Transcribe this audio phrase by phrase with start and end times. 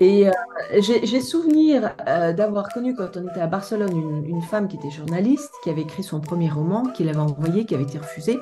[0.00, 0.32] Et euh,
[0.78, 5.52] j'ai souvenir euh, d'avoir connu quand on était à Barcelone une, femme qui était journaliste,
[5.62, 8.38] qui avait écrit son premier roman, qu'il avait envoyé, qui avait été refusé,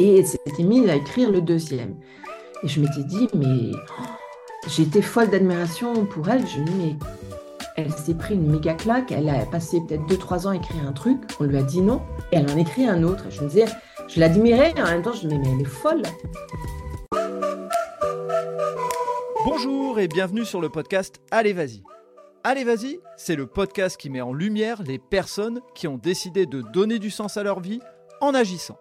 [0.00, 1.94] et s'était mise à écrire le deuxième.
[2.64, 3.70] Et je m'étais dit, mais
[4.00, 4.02] oh,
[4.66, 6.44] j'étais folle d'admiration pour elle.
[6.48, 6.96] Je me dis, mais
[7.76, 10.92] elle s'est pris une méga claque, elle a passé peut-être 2-3 ans à écrire un
[10.92, 12.00] truc, on lui a dit non,
[12.32, 13.24] et elle en écrit un autre.
[13.30, 13.66] Je me disais,
[14.08, 16.02] je l'admirais, et en même temps, je me disais, mais elle est folle.
[19.48, 21.84] Bonjour et bienvenue sur le podcast Allez Vas-y.
[22.42, 26.62] Allez Vas-y, c'est le podcast qui met en lumière les personnes qui ont décidé de
[26.62, 27.78] donner du sens à leur vie
[28.20, 28.76] en agissant.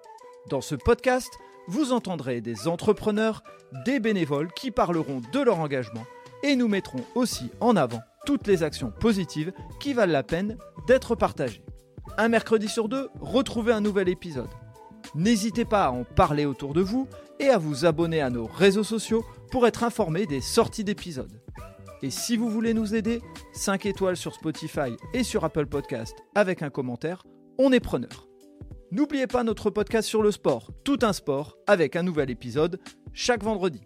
[0.49, 1.29] Dans ce podcast,
[1.67, 3.43] vous entendrez des entrepreneurs,
[3.85, 6.03] des bénévoles qui parleront de leur engagement
[6.41, 10.57] et nous mettrons aussi en avant toutes les actions positives qui valent la peine
[10.87, 11.61] d'être partagées.
[12.17, 14.49] Un mercredi sur deux, retrouvez un nouvel épisode.
[15.13, 17.07] N'hésitez pas à en parler autour de vous
[17.39, 19.23] et à vous abonner à nos réseaux sociaux
[19.55, 21.41] pour être informé des sorties d'épisodes.
[22.01, 23.21] Et si vous voulez nous aider,
[23.53, 27.23] 5 étoiles sur Spotify et sur Apple Podcast avec un commentaire,
[27.57, 28.27] on est preneur.
[28.91, 32.81] N'oubliez pas notre podcast sur le sport, tout un sport, avec un nouvel épisode
[33.13, 33.79] chaque vendredi.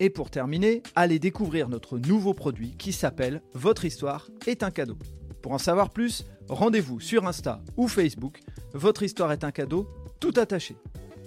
[0.00, 4.98] Et pour terminer, allez découvrir notre nouveau produit qui s'appelle Votre histoire est un cadeau.
[5.40, 8.40] Pour en savoir plus, rendez-vous sur Insta ou Facebook.
[8.74, 9.88] Votre histoire est un cadeau,
[10.20, 10.76] tout attaché.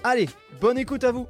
[0.03, 0.30] Allez,
[0.61, 1.25] bonne écoute à vous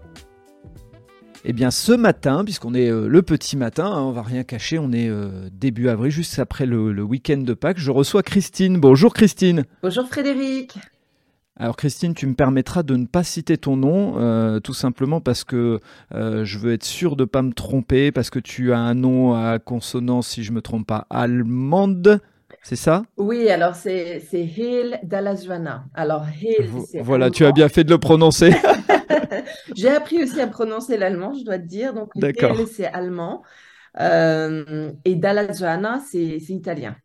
[1.45, 4.78] eh bien, ce matin, puisqu'on est euh, le petit matin, hein, on va rien cacher,
[4.78, 8.80] on est euh, début avril, juste après le, week-end de Pâques, je reçois Christine.
[8.80, 9.64] Bonjour Christine.
[9.81, 10.78] Bonjour Frédéric.
[11.56, 15.44] Alors Christine, tu me permettras de ne pas citer ton nom, euh, tout simplement parce
[15.44, 15.80] que
[16.12, 19.34] je veux être sûr de ne pas me tromper, parce que tu as un nom
[19.34, 22.22] à consonance, si je ne me trompe pas, allemande.
[22.64, 23.04] C'est ça?
[23.18, 25.86] Oui, alors c'est Hill Dalazuana.
[25.94, 26.70] Alors Hill,
[27.02, 28.52] Voilà, tu as bien fait de le prononcer.
[29.76, 31.94] J'ai appris aussi à prononcer l'allemand, je dois te dire.
[31.94, 33.44] Donc, Hill, c'est allemand.
[34.00, 36.96] Euh, et Dalazuana, c'est italien.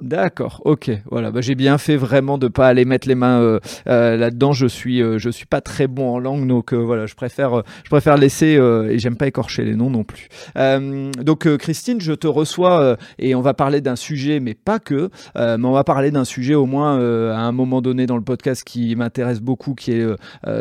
[0.00, 3.60] D'accord, ok, voilà, bah, j'ai bien fait vraiment de pas aller mettre les mains euh,
[3.86, 4.52] euh, là-dedans.
[4.52, 7.90] Je suis, euh, je suis pas très bon en langue, donc voilà, je préfère, je
[7.90, 10.28] préfère laisser et j'aime pas écorcher les noms non plus.
[10.56, 15.64] donc Christine, je te reçois et on va parler d'un sujet, mais pas que, mais
[15.64, 16.98] on va parler d'un sujet au moins
[17.32, 20.06] à un moment donné dans le podcast qui m'intéresse beaucoup, qui est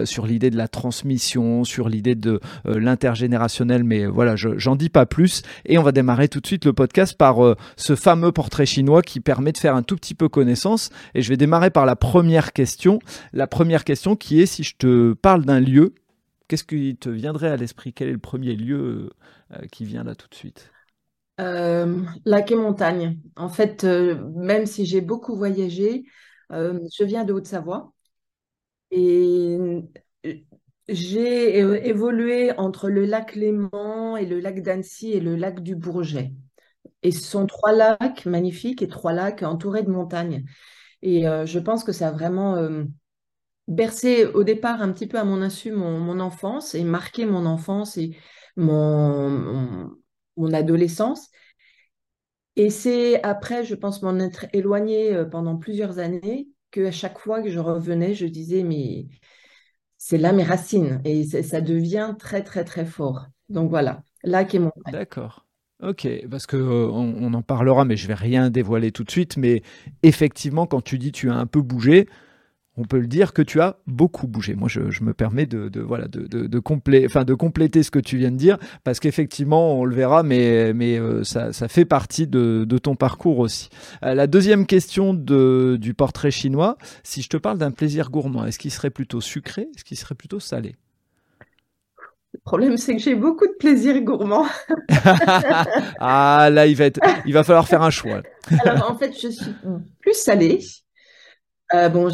[0.05, 3.83] sur l'idée de la transmission, sur l'idée de l'intergénérationnel.
[3.83, 7.17] Mais voilà, j'en dis pas plus et on va démarrer tout de suite le podcast
[7.17, 7.37] par
[7.77, 10.89] ce fameux portrait chinois qui permet de faire un tout petit peu connaissance.
[11.15, 12.99] Et je vais démarrer par la première question.
[13.33, 15.93] La première question qui est si je te parle d'un lieu,
[16.47, 17.93] qu'est-ce qui te viendrait à l'esprit?
[17.93, 19.09] Quel est le premier lieu
[19.51, 20.71] euh, qui vient là tout de suite?
[21.39, 23.19] Euh, Lac et montagne.
[23.35, 26.05] En fait, euh, même si j'ai beaucoup voyagé,
[26.51, 27.93] je viens de Haute-Savoie
[28.91, 29.57] et
[30.87, 36.31] j'ai évolué entre le lac Léman et le lac d'Annecy et le lac du Bourget.
[37.01, 40.45] Et ce sont trois lacs magnifiques et trois lacs entourés de montagnes.
[41.01, 42.85] Et euh, je pense que ça a vraiment euh,
[43.67, 47.97] bercé au départ un petit peu à mon insu mon, enfance et marqué mon enfance
[47.97, 48.15] et
[48.55, 49.91] mon,
[50.53, 51.29] adolescence.
[52.55, 57.19] Et c'est après, je pense, m'en être éloignée euh, pendant plusieurs années que à chaque
[57.19, 59.07] fois que je revenais, je disais, mais
[59.97, 61.01] c'est là mes racines.
[61.03, 63.25] Et ça devient très, très, très fort.
[63.49, 64.93] Donc voilà, lac et montagne.
[64.93, 65.42] D'accord.
[65.85, 69.35] Ok, parce que euh, on, en parlera, mais je vais rien dévoiler tout de suite.
[69.37, 69.63] Mais
[70.01, 72.07] effectivement, quand tu dis tu as un peu bougé,
[72.77, 74.55] on peut le dire que tu as beaucoup bougé.
[74.55, 78.99] Moi, je, me permets de, voilà de, compléter ce que tu viens de dire, parce
[78.99, 83.69] qu'effectivement, on le verra, mais, euh, ça, ça, fait partie de, ton parcours aussi.
[84.03, 88.57] Euh, la deuxième question du portrait chinois, si je te parle d'un plaisir gourmand, est-ce
[88.57, 90.75] qu'il serait plutôt sucré, est-ce qu'il serait plutôt salé?
[92.33, 94.45] Le problème, c'est que j'ai beaucoup de plaisir gourmand.
[95.99, 98.23] ah, là, il va, être, il va falloir faire un choix.
[98.65, 99.53] Alors, en fait, je suis
[100.01, 100.59] plus salée.
[101.73, 102.09] Euh, bon,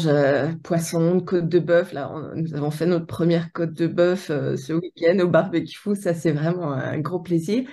[0.62, 1.92] poisson, côte de bœuf.
[1.92, 5.94] Là, nous avons fait notre première côte de bœuf euh, ce week-end au barbecue.
[5.94, 7.68] Ça, c'est vraiment un gros plaisir.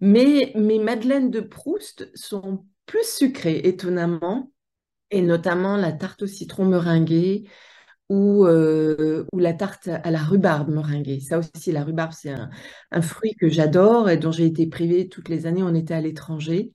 [0.00, 4.50] Mais mes madeleines de Proust sont plus sucrées, étonnamment,
[5.10, 7.44] et notamment la tarte au citron meringuée,
[8.08, 11.20] ou, euh, ou la tarte à la rhubarbe meringuée.
[11.20, 12.30] Ça aussi, la rhubarbe, c'est
[12.90, 15.62] un, fruit que j'adore et dont j'ai été privée toutes les années.
[15.62, 16.72] On était à l'étranger.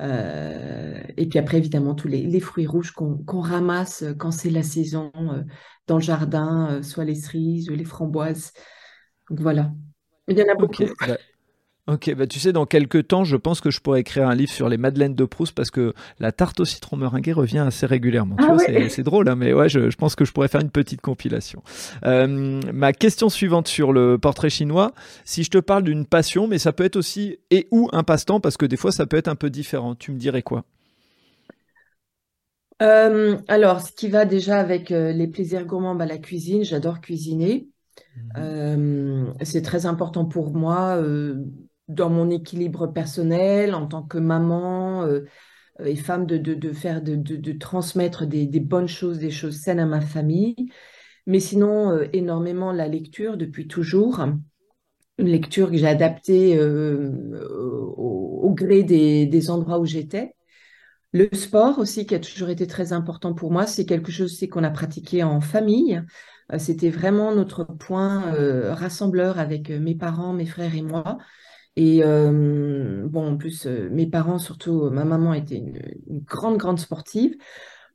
[0.00, 5.10] Euh, et puis après, évidemment, tous les, fruits rouges qu'on ramasse quand c'est la saison
[5.16, 5.42] euh,
[5.86, 8.52] dans le jardin, soit les cerises ou les framboises.
[9.30, 9.72] Donc voilà.
[10.28, 10.84] Il y en a beaucoup.
[11.00, 11.16] Bah,
[11.88, 14.52] Ok, bah tu sais, dans quelques temps, je pense que je pourrais écrire un livre
[14.52, 18.36] sur les madeleines de Proust parce que la tarte au citron meringuée revient assez régulièrement.
[18.38, 18.58] Ah
[18.90, 21.62] c'est drôle, hein, mais ouais, je, pense que je pourrais faire une petite compilation.
[22.04, 24.92] Euh, ma question suivante sur le portrait chinois,
[25.24, 28.40] si je te parle d'une passion, mais ça peut être aussi et ou un passe-temps
[28.40, 30.64] parce que des fois ça peut être un peu différent, tu me dirais quoi?
[32.82, 37.00] Euh, alors, ce qui va déjà avec euh, les plaisirs gourmands, bah, la cuisine, j'adore
[37.00, 37.66] cuisiner.
[38.36, 39.32] Mmh.
[39.42, 41.00] c'est très important pour moi
[41.88, 45.24] dans mon équilibre personnel, en tant que maman euh,
[45.84, 49.80] et femme, de, de, faire, de, de transmettre des, des, bonnes choses, des choses saines
[49.80, 50.70] à ma famille.
[51.26, 54.24] Mais sinon, euh, énormément la lecture depuis toujours.
[55.18, 57.10] Une lecture que j'ai adaptée euh,
[57.96, 60.34] au, au, gré des, des endroits où j'étais.
[61.12, 64.62] Le sport aussi, qui a toujours été très important pour moi, c'est quelque chose qu'on
[64.62, 66.02] a pratiqué en famille.
[66.58, 68.32] C'était vraiment notre point
[68.72, 71.18] rassembleur avec mes parents, mes frères et moi.
[71.80, 75.80] Et bon, en plus, mes parents, surtout ma maman, était une,
[76.24, 77.36] grande, grande sportive.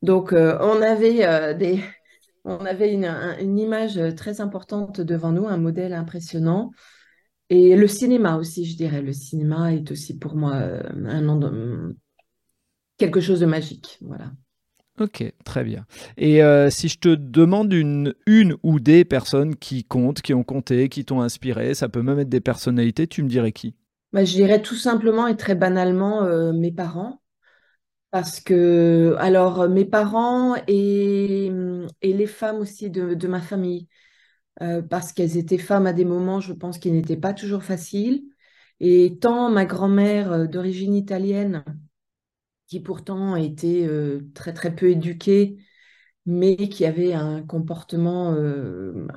[0.01, 1.81] Donc, on avait, des,
[2.45, 6.71] on avait une, image très importante devant nous, un modèle impressionnant.
[7.49, 9.01] Et le cinéma aussi, je dirais.
[9.01, 10.63] Le cinéma est aussi pour moi
[12.97, 13.97] quelque chose de magique.
[13.99, 14.31] Voilà.
[14.99, 15.85] Ok, très bien.
[16.17, 18.13] Et euh, si je te demande une,
[18.61, 22.29] ou des personnes qui comptent, qui ont compté, qui t'ont inspiré, ça peut même être
[22.29, 23.75] des personnalités, tu me dirais qui?
[24.11, 27.21] Bah, Je dirais tout simplement et très banalement euh, mes parents.
[28.11, 31.51] Parce que, alors, mes parents et,
[32.01, 33.87] et les femmes aussi de, de ma famille,
[34.61, 38.23] euh, parce qu'elles étaient femmes à des moments, je pense, qui n'étaient pas toujours faciles.
[38.81, 41.63] Et tant ma grand-mère d'origine italienne,
[42.73, 45.57] qui pourtant était euh, très très peu éduquée,
[46.25, 49.07] mais qui avait un comportement, euh,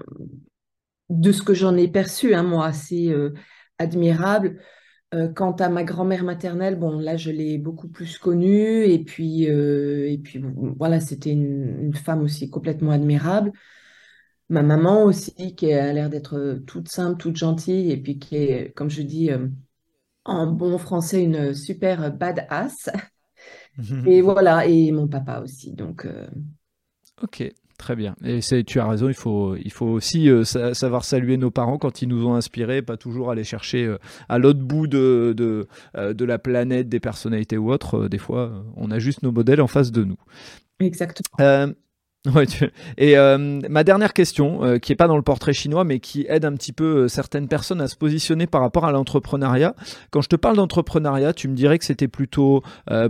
[1.08, 3.32] de ce que j'en ai perçu, hein, moi, assez euh,
[3.78, 4.60] admirable.
[5.34, 10.18] quant à ma grand-mère maternelle, bon, là, je l'ai beaucoup plus connue, et puis, et
[10.22, 10.42] puis
[10.78, 13.52] voilà, c'était une, une, femme aussi complètement admirable.
[14.50, 18.72] Ma maman aussi, qui a l'air d'être toute simple, toute gentille, et puis qui est,
[18.74, 19.30] comme je dis,
[20.24, 22.90] en bon français, une super badass.
[24.06, 25.72] Et voilà, et mon papa aussi.
[25.72, 26.26] Donc, euh.
[27.22, 27.42] Ok,
[27.78, 28.14] très bien.
[28.24, 32.02] Et tu as raison, il faut, il faut aussi euh, savoir saluer nos parents quand
[32.02, 36.24] ils nous ont inspirés, pas toujours aller chercher euh, à l'autre bout de, de, de,
[36.24, 38.08] la planète des personnalités ou autres.
[38.08, 40.18] des fois, on a juste nos modèles en face de nous.
[40.80, 41.74] Exactement.
[42.98, 46.26] Et euh, ma dernière question, euh, qui est pas dans le portrait chinois, mais qui
[46.28, 49.74] aide un petit peu euh, certaines personnes à se positionner par rapport à l'entrepreneuriat.
[50.10, 52.62] Quand je te parle d'entrepreneuriat, tu me dirais que c'était plutôt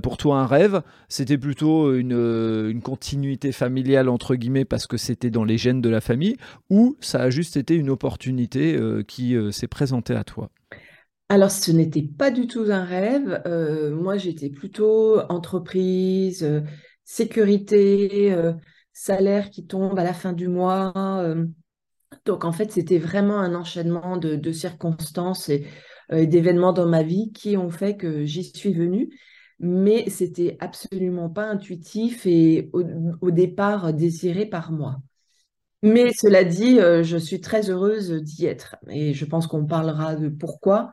[0.02, 5.30] pour toi un rêve, c'était plutôt une, une, continuité familiale entre guillemets parce que c'était
[5.30, 6.36] dans les gènes de la famille,
[6.70, 10.50] ou ça a juste été une opportunité qui s'est présentée à toi?
[11.28, 13.42] Alors, ce n'était pas du tout un rêve.
[13.94, 16.46] moi, j'étais plutôt entreprise,
[17.04, 18.34] sécurité
[18.96, 20.93] salaire qui tombe à la fin du mois.
[20.96, 21.44] Euh.
[22.25, 25.66] donc en fait, c'était vraiment un enchaînement de, circonstances et
[26.12, 29.10] euh, d'événements dans ma vie qui ont fait que j'y suis venue.
[29.58, 34.96] Mais c'était absolument pas intuitif et au, départ désiré par moi.
[35.82, 38.76] Mais cela dit, euh, je suis très heureuse d'y être.
[38.88, 40.90] Et je pense qu'on parlera de pourquoi.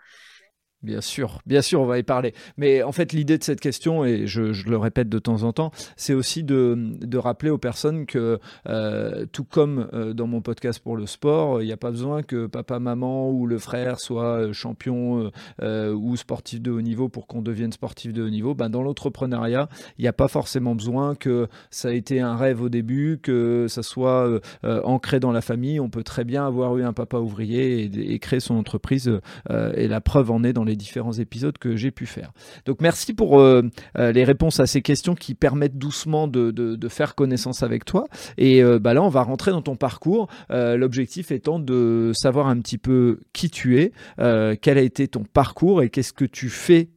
[0.84, 2.34] Bien sûr, bien sûr, on va y parler.
[2.58, 5.72] Mais en fait, l'idée de cette question, et je, le répète de temps en temps,
[5.96, 8.38] c'est aussi de, rappeler aux personnes que,
[8.68, 12.22] euh, tout comme euh, dans mon podcast pour le sport, il n'y a pas besoin
[12.22, 15.32] que papa, maman ou le frère soit euh, champion
[15.62, 18.54] ou sportif de haut niveau pour qu'on devienne sportif de haut niveau.
[18.54, 22.62] Ben, dans l'entrepreneuriat, il n'y a pas forcément besoin que ça ait été un rêve
[22.62, 25.80] au début, que ça soit ancré dans la famille.
[25.80, 29.10] On peut très bien avoir eu un papa ouvrier et, et créer son entreprise.
[29.50, 32.32] et la preuve en est dans les différents épisodes que j'ai pu faire.
[32.66, 33.64] Donc merci pour euh,
[33.98, 38.06] euh, les réponses à ces questions qui permettent doucement de, faire connaissance avec toi.
[38.38, 40.28] Et euh, bah là, on va rentrer dans ton parcours.
[40.50, 45.82] L'objectif étant de savoir un petit peu qui tu es, quel a été ton parcours
[45.82, 46.90] et qu'est-ce que tu fais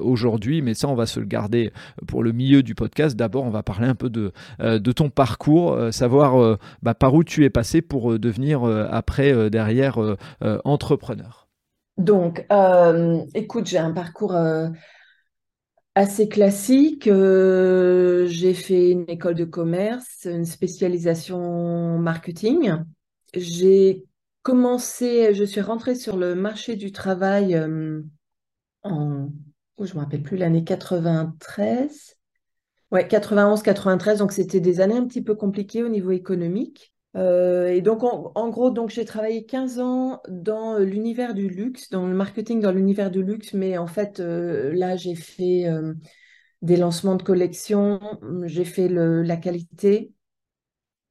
[0.00, 0.62] aujourd'hui.
[0.62, 1.72] Mais ça, on va se le garder
[2.06, 3.16] pour le milieu du podcast.
[3.16, 7.44] D'abord, on va parler un peu de, de ton parcours, savoir bah, par où tu
[7.44, 9.98] es passé pour devenir après, derrière,
[10.64, 11.39] entrepreneur.
[12.00, 14.70] Donc, euh, écoute, j'ai un parcours euh,
[15.94, 17.06] assez classique.
[17.08, 22.72] Euh, j'ai fait une école de commerce, une spécialisation marketing.
[23.34, 24.06] J'ai
[24.42, 27.54] commencé, je suis rentrée sur le marché du travail
[28.82, 29.28] en,
[29.76, 32.16] oh, je ne me rappelle plus, l'année 93.
[32.92, 36.94] Ouais, 91-93, donc c'était des années un petit peu compliquées au niveau économique.
[37.16, 42.06] Euh, et donc, en, gros, donc j'ai travaillé 15 ans dans l'univers du luxe, dans
[42.06, 45.94] le marketing dans l'univers du luxe, mais en fait, euh, là, j'ai fait euh,
[46.62, 48.00] des lancements de collections,
[48.44, 50.12] j'ai fait la qualité,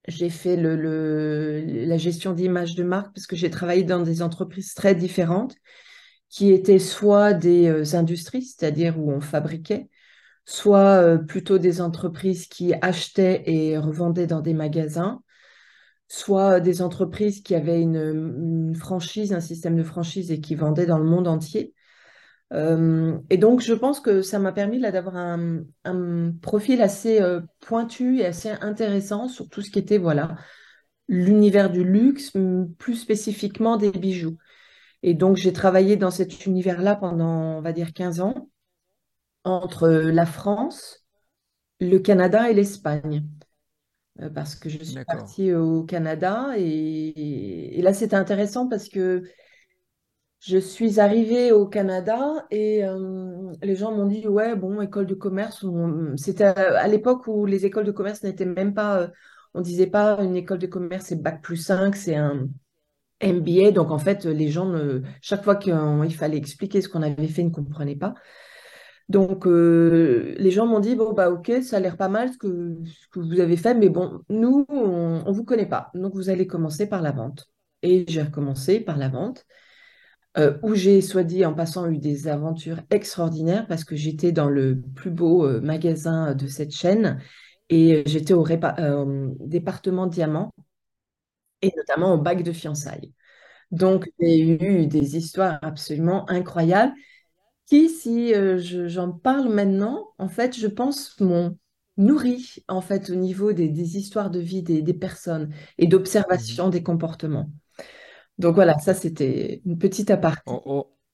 [0.08, 4.96] j'ai fait la gestion d'image de marque, parce que j'ai travaillé dans des entreprises très
[4.96, 5.56] différentes,
[6.29, 9.89] qui étaient soit des industries, c'est-à-dire où on fabriquait,
[10.46, 15.22] soit plutôt des entreprises qui achetaient et revendaient dans des magasins
[16.10, 20.98] soit des entreprises qui avaient une, franchise, un système de franchise et qui vendaient dans
[20.98, 21.74] le monde entier.
[22.51, 25.63] Euh, et donc, je pense que ça m'a permis d'avoir un,
[26.42, 30.36] profil assez euh, pointu et assez intéressant sur tout ce qui était voilà
[31.08, 32.34] l'univers du luxe,
[32.78, 34.38] plus spécifiquement des bijoux.
[35.04, 38.50] Et donc, j'ai travaillé dans cet univers-là pendant, on va dire, 15 ans,
[39.44, 41.06] entre la France,
[41.80, 43.25] le Canada et l'Espagne.
[44.22, 46.54] Euh, parce que je suis partie au Canada.
[46.58, 49.24] Et, là, c'était intéressant parce que
[50.40, 55.16] je suis arrivée au Canada et euh, les gens m'ont dit, ouais, bon, école de
[55.16, 55.66] commerce.
[56.16, 59.08] C'était à, l'époque où les écoles de commerce n'étaient même pas, euh,
[59.54, 62.48] on disait pas une école de commerce, c'est Bac plus 5, c'est un
[63.22, 63.72] MBA.
[63.72, 64.74] Donc, en fait, les gens,
[65.22, 68.16] chaque fois qu'il fallait expliquer ce qu'on avait fait, ne comprenaient pas.
[69.10, 72.38] Donc, euh, les gens m'ont dit, bon, bah, ok, ça a l'air pas mal ce
[72.38, 72.78] que,
[73.16, 75.89] vous avez fait, mais bon, nous, on ne vous connaît pas.
[75.96, 77.48] Donc, vous allez commencer par la vente.
[77.82, 79.46] Et j'ai recommencé par la vente,
[80.38, 84.50] euh, où j'ai, soit dit en passant, eu des aventures extraordinaires parce que j'étais dans
[84.50, 87.20] le plus beau euh, magasin de cette chaîne
[87.70, 88.46] et j'étais au
[89.39, 90.51] département diamant
[91.62, 93.13] et notamment au bac de fiançailles.
[93.72, 96.94] Donc, j'ai eu des histoires absolument incroyables
[97.70, 98.58] qui, si euh,
[98.88, 101.56] j'en parle maintenant, en fait, je pense m'ont
[101.98, 106.82] nourri en fait au niveau des, histoires de vie des, personnes et d'observation mmh des
[106.82, 107.50] comportements.
[108.40, 110.52] Donc voilà, ça c'était une petite aparté.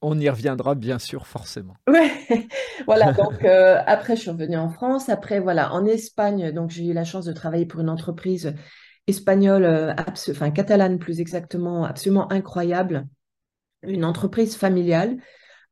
[0.02, 1.74] On, y reviendra bien sûr forcément.
[1.88, 2.10] Ouais,
[2.86, 3.12] voilà.
[3.12, 5.08] Donc euh, après, je suis revenue en France.
[5.08, 8.54] Après, voilà, en Espagne, donc j'ai eu la chance de travailler pour une entreprise
[9.08, 9.92] espagnole, euh,
[10.30, 13.08] enfin catalane plus exactement, absolument incroyable,
[13.82, 15.18] une entreprise familiale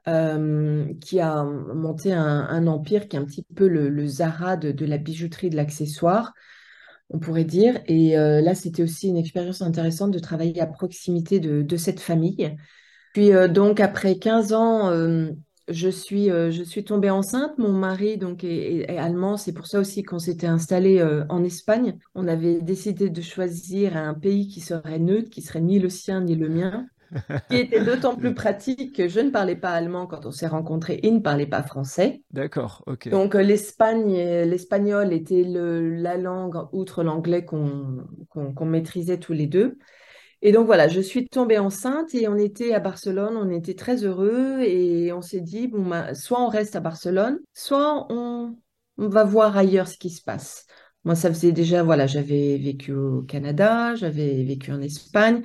[0.07, 4.99] euh, qui a monté un, empire qui est un petit peu le, Zara de, la
[4.99, 6.35] bijouterie, de l'accessoire,
[7.09, 7.81] on pourrait dire.
[7.87, 12.55] Et euh, là, c'était aussi une expérience intéressante de travailler à proximité de, cette famille.
[13.15, 14.91] Puis euh, donc, après 15 ans,
[15.69, 16.29] je, suis,
[16.85, 17.57] tombée enceinte.
[17.57, 19.39] Mon mari donc, est, allemand.
[19.39, 21.97] C'est pour ça aussi qu'on s'était installé en Espagne.
[22.15, 26.21] On avait décidé de choisir un pays qui serait neutre, qui serait ni le sien
[26.21, 26.87] ni le mien
[27.51, 31.01] qui était d'autant plus pratique que je ne parlais pas allemand quand on s'est rencontrés
[31.03, 32.23] et ne parlait pas français.
[32.31, 33.09] D'accord, ok.
[33.09, 39.79] Donc euh, l'Espagne, l'espagnol était la langue, outre l'anglais, qu'on maîtrisait tous les deux.
[40.43, 44.05] Et donc voilà, je suis tombée enceinte et on était à Barcelone, on était très
[44.05, 48.55] heureux et on s'est dit, bon, bah, soit on reste à Barcelone, soit on,
[48.99, 50.67] on va voir ailleurs ce qui se passe.
[51.05, 55.43] Moi, ça faisait déjà, voilà, j'avais vécu au Canada, j'avais vécu en Espagne.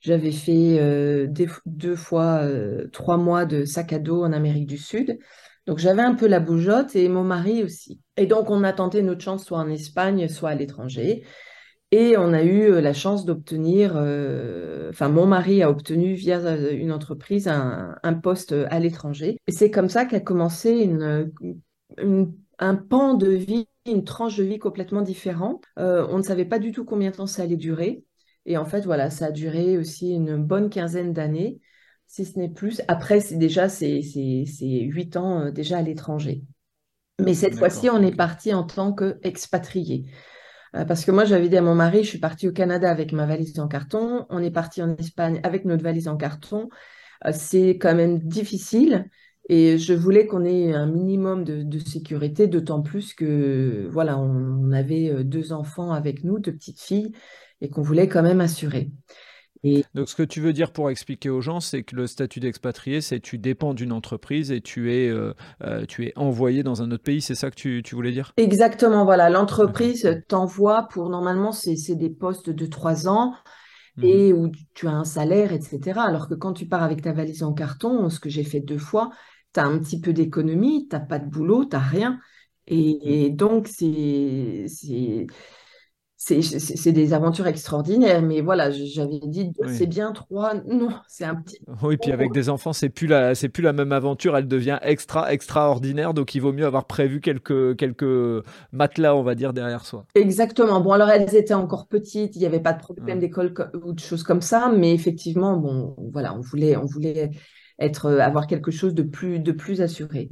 [0.00, 1.26] J'avais fait euh,
[1.66, 5.18] deux fois euh, trois mois de sac à dos en Amérique du Sud.
[5.66, 8.00] Donc j'avais un peu la bougeotte et mon mari aussi.
[8.16, 11.22] Et donc on a tenté notre chance soit en Espagne, soit à l'étranger.
[11.92, 13.90] Et on a eu euh, la chance d'obtenir,
[14.88, 19.36] enfin mon mari a obtenu via une entreprise un, poste à l'étranger.
[19.48, 20.90] Et c'est comme ça qu'a commencé
[22.58, 25.64] un pan de vie, une tranche de vie complètement différente.
[25.76, 28.02] on ne savait pas du tout combien de temps ça allait durer.
[28.46, 31.60] Et en fait, voilà, ça a duré aussi une bonne quinzaine d'années,
[32.06, 32.82] si ce n'est plus.
[32.88, 34.02] Après, c'est déjà, c'est
[34.62, 36.42] huit ans euh, déjà à l'étranger.
[37.20, 40.06] Mais cette fois-ci, on est parti en tant qu'expatrié.
[40.74, 43.12] Euh, parce que moi, j'avais dit à mon mari, je suis partie au Canada avec
[43.12, 46.68] ma valise en carton, on est parti en Espagne avec notre valise en carton.
[47.26, 49.08] Euh, c'est quand même difficile.
[49.48, 55.24] Et je voulais qu'on ait un minimum de, sécurité, d'autant plus que voilà, on, avait
[55.24, 57.12] deux enfants avec nous, deux petites filles,
[57.60, 58.90] et qu'on voulait quand même assurer.
[59.62, 59.84] Et...
[59.94, 63.00] Donc, ce que tu veux dire pour expliquer aux gens, c'est que le statut d'expatrié,
[63.00, 66.90] c'est tu dépends d'une entreprise et tu es, euh, euh, tu es envoyé dans un
[66.90, 67.20] autre pays.
[67.20, 68.32] C'est ça que tu, tu, voulais dire?
[68.38, 69.28] Exactement, voilà.
[69.28, 73.36] L'entreprise t'envoie pour, normalement, c'est des postes de trois ans mmh
[74.02, 76.00] et où tu as un salaire, etc.
[76.06, 78.78] Alors que quand tu pars avec ta valise en carton, ce que j'ai fait deux
[78.78, 79.10] fois,
[79.52, 82.18] tu as un petit peu d'économie, tu n'as pas de boulot, tu n'as rien.
[82.66, 82.98] Et, mmh.
[83.02, 85.26] et donc, c'est
[86.22, 91.58] c'est des aventures extraordinaires, mais voilà, j'avais dit c'est bien trois, non, c'est un petit.
[91.82, 94.78] Oui, puis avec des enfants, c'est plus la, c'est plus la même aventure, elle devient
[94.82, 99.86] extra extraordinaire, donc il vaut mieux avoir prévu quelques quelques matelas, on va dire, derrière
[99.86, 100.04] soi.
[100.14, 100.82] Exactement.
[100.82, 104.00] Bon, alors elles étaient encore petites, il n'y avait pas de problème d'école ou de
[104.00, 107.30] choses comme ça, mais effectivement, bon, voilà, on voulait, on voulait
[107.78, 110.28] être, avoir quelque chose de plus, de plus assuré.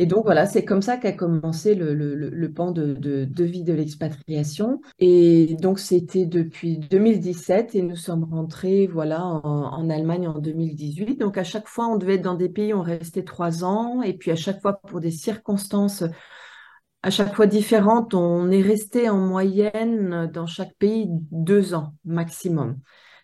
[0.00, 3.72] Et donc voilà, c'est comme ça qu'a commencé le, le, pan de, de, vie de
[3.72, 4.80] l'expatriation.
[5.00, 11.16] Et donc c'était depuis 2017 et nous sommes rentrés voilà en, Allemagne en 2018.
[11.16, 14.00] Donc à chaque fois, on devait être dans des pays, on restait trois ans.
[14.02, 16.04] Et puis à chaque fois, pour des circonstances
[17.02, 22.78] à chaque fois différentes, on est resté en moyenne dans chaque pays deux ans maximum.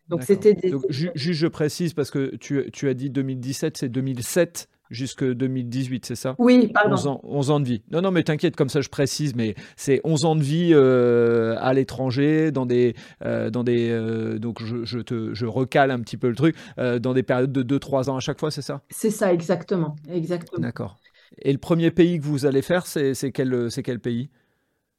[0.09, 0.75] Donc c'était des...
[0.89, 6.15] juste je précise parce que tu, tu as dit 2017, c'est 2007 jusque 2018, c'est
[6.15, 6.35] ça?
[6.39, 7.21] Oui, pardon.
[7.25, 7.83] 11 ans, de vie.
[7.91, 11.57] Non, non, mais t'inquiète, comme ça je précise, mais c'est 11 ans de vie euh,
[11.61, 12.95] à l'étranger, dans des.
[13.25, 16.57] Euh, dans des euh, donc je, je, te, je recale un petit peu le truc,
[16.77, 18.83] dans des périodes de 2-3 ans à chaque fois, c'est ça?
[18.91, 19.97] C'est ça, exactement.
[20.11, 20.63] exactement.
[20.63, 20.99] D'accord.
[21.43, 24.31] Et le premier pays que vous allez faire, c'est quel, quel pays?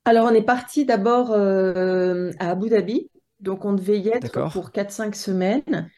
[0.05, 3.09] Alors, on est parti d'abord à Abu Dhabi.
[3.39, 5.89] Donc, on devait y être pour 4-5 semaines.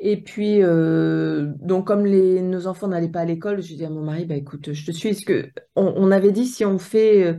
[0.00, 3.90] Et puis, euh, donc comme les, nos enfants n'allaient pas à l'école, je dis à
[3.90, 5.10] mon mari, bah écoute, je te suis.
[5.10, 7.34] Parce que on, avait dit si on fait euh,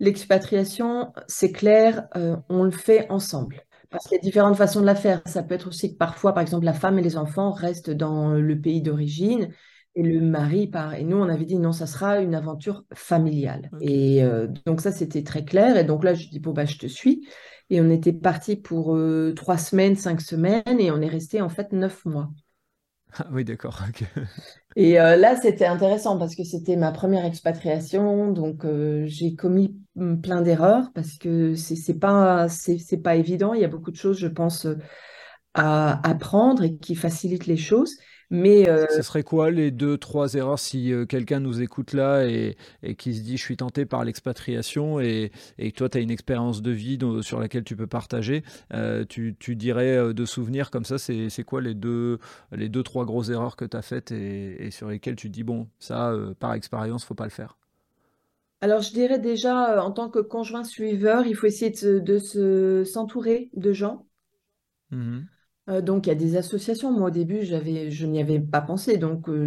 [0.00, 3.62] l'expatriation, c'est clair, euh, on le fait ensemble.
[3.90, 5.22] Parce qu'il y a différentes façons de la faire.
[5.24, 8.34] Ça peut être aussi que parfois, par exemple, la femme et les enfants restent dans
[8.34, 9.48] le pays d'origine
[9.94, 10.94] et le mari part.
[10.94, 13.70] Et nous, on avait dit non, ça sera une aventure familiale.
[13.80, 14.20] Et
[14.66, 15.76] donc ça, c'était très clair.
[15.76, 17.28] Et donc là, je dis bon bah je te suis.
[17.70, 21.48] Et on était parti pour euh, trois semaines, cinq semaines, et on est resté en
[21.48, 22.30] fait neuf mois.
[23.16, 23.80] Ah oui, d'accord.
[24.76, 29.76] Et euh, là, c'était intéressant parce que c'était ma première expatriation, donc euh, j'ai commis
[29.94, 33.54] mm, plein d'erreurs parce que c'est pas c'est pas évident.
[33.54, 34.66] Il y a beaucoup de choses, je pense,
[35.54, 37.96] à apprendre et qui facilitent les choses.
[38.30, 42.24] Mais euh, Ce serait quoi les deux, trois erreurs si euh, quelqu'un nous écoute là
[42.24, 42.56] et,
[42.96, 46.62] qui se dit je suis tenté par l'expatriation et, et toi tu as une expérience
[46.62, 50.98] de vie sur laquelle tu peux partager, euh, tu, tu, dirais de souvenirs comme ça,
[50.98, 52.18] c'est quoi les deux,
[52.52, 55.68] les deux, trois grosses erreurs que tu as faites et, sur lesquelles tu dis bon,
[55.78, 57.56] ça par expérience, faut pas le faire?
[58.60, 63.72] Alors, je dirais déjà, en tant que conjoint suiveur, il faut essayer de, s'entourer de,
[63.74, 64.06] gens.
[64.90, 65.24] Mmh
[65.68, 66.92] euh, donc, il y a des associations.
[66.92, 68.98] Moi, au début, je n'y avais pas pensé.
[68.98, 69.46] Donc, euh,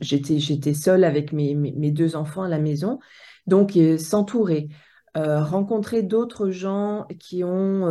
[0.00, 2.98] j'étais, seule avec mes, deux enfants à la maison.
[3.46, 4.68] Donc, euh, s'entourer,
[5.14, 7.88] rencontrer d'autres gens qui ont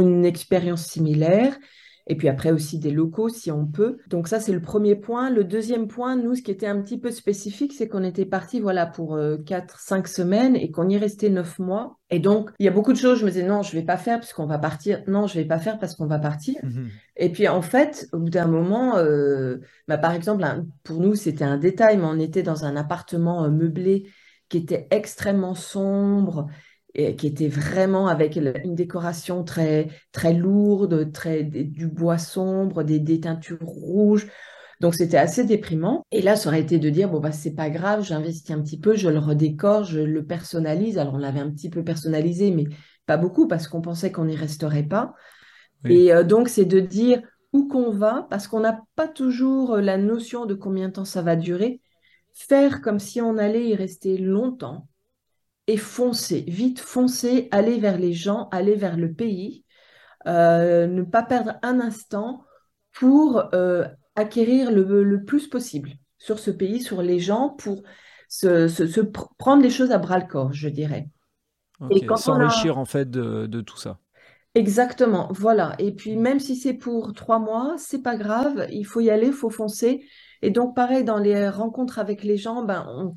[0.00, 1.58] une expérience similaire
[2.06, 3.98] et puis après aussi des locaux si on peut.
[4.08, 5.30] Donc ça, c'est le premier point.
[5.30, 8.60] Le deuxième point, nous, ce qui était un petit peu spécifique, c'est qu'on était parti
[8.60, 11.98] voilà, pour euh, 4-5 semaines et qu'on y restait 9 mois.
[12.10, 13.96] Et donc, il y a beaucoup de choses, je me disais, non, je vais pas
[13.96, 15.02] faire parce qu'on va partir.
[15.06, 16.56] Non, je vais pas faire parce qu'on va partir.
[16.62, 20.44] Mmh et puis, en fait, au bout d'un moment, euh, bah, par exemple,
[20.82, 24.10] pour nous, c'était un détail, mais on était dans un appartement euh, meublé
[24.48, 26.48] qui était extrêmement sombre
[26.94, 32.98] et qui était vraiment avec une décoration très, très lourde, très, du bois sombre, des,
[32.98, 34.26] des teintures rouges.
[34.80, 36.04] Donc c'était assez déprimant.
[36.10, 38.78] Et là, ça aurait été de dire bon bah c'est pas grave, j'investis un petit
[38.78, 40.98] peu, je le redécore, je le personnalise.
[40.98, 42.64] Alors on l'avait un petit peu personnalisé, mais
[43.06, 45.14] pas beaucoup parce qu'on pensait qu'on n'y resterait pas.
[45.84, 49.98] Et euh, donc c'est de dire où qu'on va parce qu'on n'a pas toujours la
[49.98, 51.80] notion de combien de temps ça va durer.
[52.34, 54.88] Faire comme si on allait y rester longtemps
[55.66, 59.64] et foncer, vite foncer, aller vers les gens, aller vers le pays,
[60.26, 62.44] euh, ne pas perdre un instant
[62.92, 63.84] pour euh,
[64.16, 67.82] acquérir le, plus possible sur ce pays, sur les gens, pour
[68.28, 69.00] se,
[69.38, 71.08] prendre les choses à bras le corps, je dirais.
[71.90, 73.98] et S'enrichir en fait de, tout ça.
[74.54, 75.74] Exactement, voilà.
[75.78, 79.28] Et puis même si c'est pour trois mois, c'est pas grave, il faut y aller,
[79.28, 80.04] il faut foncer.
[80.42, 83.14] Et donc pareil, dans les rencontres avec les gens, ben, on,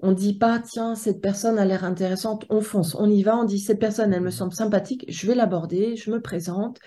[0.00, 3.44] on dit pas, tiens, cette personne a l'air intéressante, on fonce, on y va, on
[3.44, 6.78] dit, cette personne, elle me semble sympathique, je vais l'aborder, je me présente,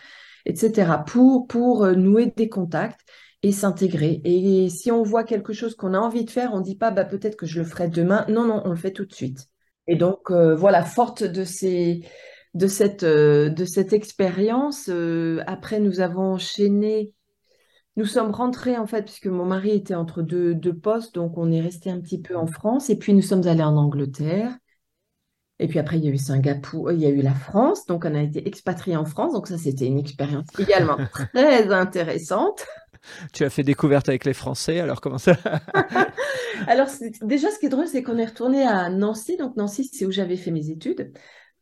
[0.45, 1.03] etc.
[1.05, 3.01] pour, pour euh, nouer des contacts
[3.43, 4.21] et s'intégrer.
[4.23, 7.05] Et si on voit quelque chose qu'on a envie de faire, on dit pas, bah,
[7.05, 8.25] peut-être que je le ferai demain.
[8.29, 9.47] Non, non, on le fait tout de suite.
[9.87, 11.43] Et donc, euh, voilà, forte de
[13.03, 14.89] euh, de cette expérience,
[15.47, 17.13] après, nous avons enchaîné
[17.97, 21.51] nous sommes rentrés en fait, puisque mon mari était entre deux, deux postes, donc on
[21.51, 24.57] est resté un petit peu en France, et puis nous sommes allés en Angleterre.
[25.59, 27.85] Et puis après, il y a eu Singapour, euh, il y a eu la France,
[27.85, 30.97] donc on a été expatriés en France, donc ça c'était une expérience également
[31.33, 32.65] très intéressante.
[33.33, 35.37] Tu as fait découverte avec les Français, alors comment ça
[36.67, 36.87] Alors
[37.21, 40.11] déjà, ce qui est drôle, c'est qu'on est retourné à Nancy, donc Nancy, c'est où
[40.11, 41.11] j'avais fait mes études.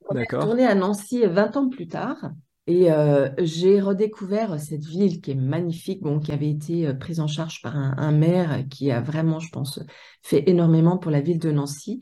[0.10, 2.32] on est retourné à Nancy 20 ans plus tard.
[2.70, 7.20] Et euh, j'ai redécouvert cette ville qui est magnifique, bon, qui avait été euh, prise
[7.20, 9.80] en charge par un, maire qui a vraiment, je pense,
[10.22, 12.00] fait énormément pour la ville de Nancy.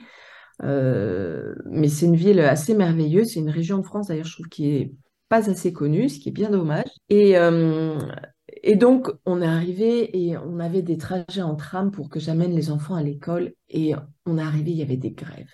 [0.64, 3.28] Euh, mais c'est une ville assez merveilleuse.
[3.28, 4.94] C'est une région de France, d'ailleurs, je trouve, qui est
[5.30, 6.90] pas assez connue, ce qui est bien dommage.
[7.08, 7.36] Et,
[8.64, 12.54] et donc, on est arrivé et on avait des trajets en tram pour que j'amène
[12.54, 13.54] les enfants à l'école.
[13.70, 13.94] Et
[14.26, 15.54] on est arrivé, il y avait des grèves.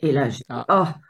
[0.00, 0.66] Et là, j'ai ah.
[0.68, 1.00] oh,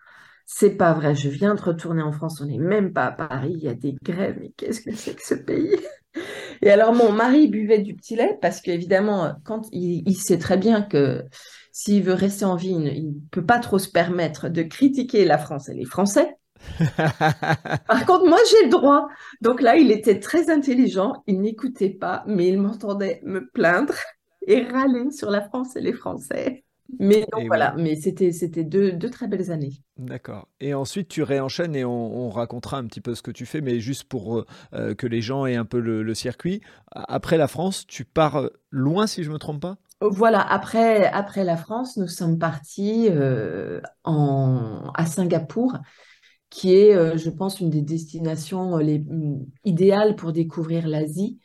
[0.51, 3.53] c'est pas vrai, je viens de retourner en France, on n'est même pas à Paris,
[3.55, 5.77] il y a des grèves, mais qu'est-ce que c'est que ce pays?
[6.63, 10.81] Et alors mon mari buvait du petit lait parce qu'évidemment, quand il, sait très bien
[10.81, 11.23] que
[11.71, 15.37] s'il veut rester en vie, il ne peut pas trop se permettre de critiquer la
[15.37, 16.35] France et les Français.
[16.97, 19.07] Par contre, moi, j'ai le droit.
[19.43, 23.95] Donc là, il était très intelligent, il n'écoutait pas, mais il m'entendait me plaindre
[24.47, 26.65] et râler sur la France et les Français.
[26.99, 29.83] Mais voilà, mais c'était c'était deux, deux, très belles années.
[29.99, 30.49] D'accord.
[30.61, 33.81] Et ensuite, tu réenchaînes et on, racontera un petit peu ce que tu fais, mais
[33.81, 36.63] juste pour euh, que les gens aient un peu le, circuit.
[36.93, 39.77] Après la France, tu pars loin, si je me trompe pas?
[40.01, 45.77] Voilà, après, après la France, nous sommes partis euh, en, à Singapour,
[46.51, 51.39] qui est, euh, je pense, une des destinations les, mm, idéales pour découvrir l'Asie.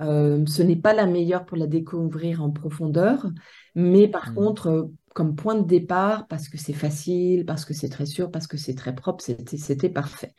[0.00, 3.26] Ce n'est pas la meilleure pour la découvrir en profondeur,
[3.74, 4.34] mais par mmh.
[4.34, 4.82] contre, euh,
[5.14, 8.56] comme point de départ, parce que c'est facile, parce que c'est très sûr, parce que
[8.56, 10.34] c'est très propre, c'était parfait.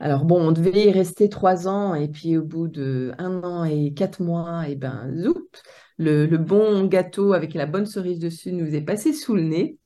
[0.00, 3.64] Alors bon, on devait y rester trois ans, et puis au bout de un an
[3.64, 5.48] et quatre mois, et ben zoup,
[5.96, 9.78] le, bon gâteau avec la bonne cerise dessus nous est passé sous le nez.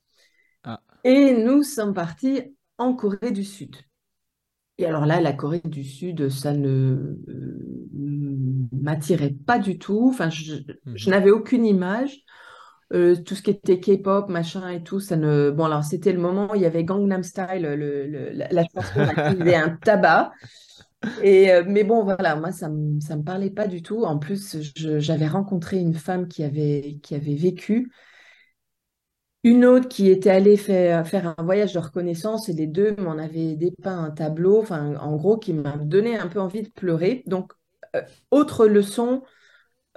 [0.65, 0.81] Ah.
[1.05, 3.77] Et nous sommes partis en Corée du Sud.
[4.79, 10.09] Et alors là, la Corée du Sud, ça ne euh, m'attirait pas du tout.
[10.11, 12.25] Enfin, je mmh n'avais aucune image.
[12.93, 15.51] Euh, tout ce qui était K-pop, machin et tout, ça ne.
[15.51, 19.55] Bon, alors c'était le moment où il y avait Gangnam Style, le, la, chanson qui
[19.55, 20.33] un tabac.
[21.23, 24.05] Et, euh, mais bon, voilà, moi, ça ne me, me parlait pas du tout.
[24.05, 27.91] En plus, j'avais rencontré une femme qui avait, qui avait vécu,
[29.45, 33.19] une autre qui était allée faire, faire un voyage de reconnaissance, et les deux m'en
[33.19, 37.23] avaient dépeint un tableau, en gros, qui m'a donné un peu envie de pleurer.
[37.27, 37.53] Donc,
[37.97, 39.23] euh, autre leçon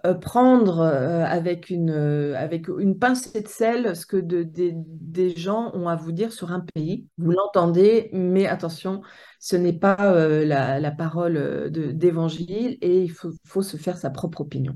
[0.05, 5.71] euh, prendre euh, avec, une, euh, avec une pincée de sel ce que des gens
[5.73, 7.07] ont à vous dire sur un pays.
[7.17, 9.01] Vous l'entendez, mais attention,
[9.39, 9.97] ce n'est pas
[10.43, 14.75] la, parole d'évangile et il faut, se faire sa propre opinion.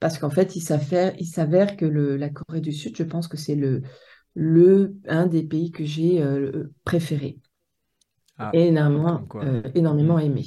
[0.00, 3.54] Parce qu'en fait, il s'avère que le, la Corée du Sud, je pense que c'est
[3.54, 3.82] le,
[4.34, 6.22] le, un des pays que j'ai
[6.84, 7.38] préféré.
[8.38, 9.26] Ah, énormément,
[9.74, 10.22] énormément mmh.
[10.22, 10.44] aimé.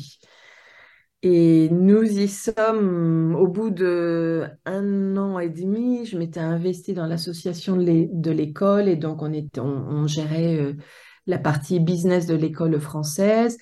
[1.21, 6.05] Et nous y sommes au bout de un an et demi.
[6.05, 10.73] Je m'étais investie dans l'association de l'école et donc on, était, on, gérait euh,
[11.27, 13.57] la partie business de l'école française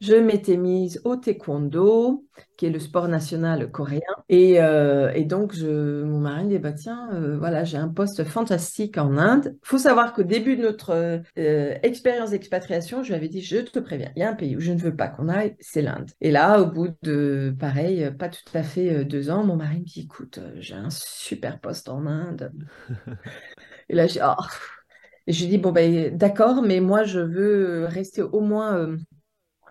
[0.00, 2.24] je m'étais mise au taekwondo,
[2.56, 4.00] qui est le sport national coréen.
[4.30, 8.24] Et, euh, donc, je, mon mari me dit, bah, tiens, euh, voilà, j'ai un poste
[8.24, 9.56] fantastique en Inde.
[9.62, 13.58] Il faut savoir qu'au début de notre euh, expérience d'expatriation, je lui avais dit, je
[13.58, 15.82] te préviens, il y a un pays où je ne veux pas qu'on aille, c'est
[15.82, 16.10] l'Inde.
[16.22, 19.84] Et là, au bout de, pareil, pas tout à fait deux ans, mon mari me
[19.84, 22.52] dit, écoute, j'ai un super poste en Inde.
[23.90, 24.42] Et là, j'ai, oh.
[25.26, 28.96] Et je lui dis, bon, ben, d'accord, mais moi, je veux rester au moins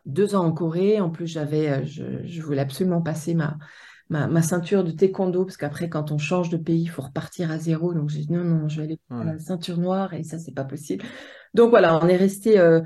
[0.06, 1.00] deux ans en Corée.
[1.00, 3.58] En plus, j'avais, euh, je, voulais absolument passer ma,
[4.10, 7.58] ma, ceinture de taekwondo, parce qu'après, quand on change de pays, il faut repartir à
[7.58, 7.94] zéro.
[7.94, 10.54] Donc, j'ai dit non, non, je vais aller à la ceinture noire, et ça, c'est
[10.54, 11.06] pas possible.
[11.54, 12.82] Donc, voilà, on est resté euh,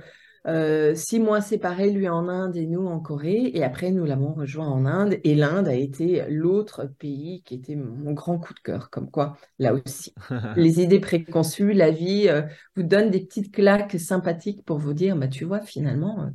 [0.45, 3.52] euh, six mois séparés, lui en Inde et nous en Corée.
[3.54, 5.17] Et après, nous l'avons rejoint en Inde.
[5.23, 8.89] Et l'Inde a été l'autre pays qui était mon grand coup de cœur.
[8.89, 10.13] Comme quoi, là aussi,
[10.58, 12.30] les idées préconçues, la vie
[12.76, 16.30] vous donne des petites claques sympathiques pour vous dire, bah, tu vois, finalement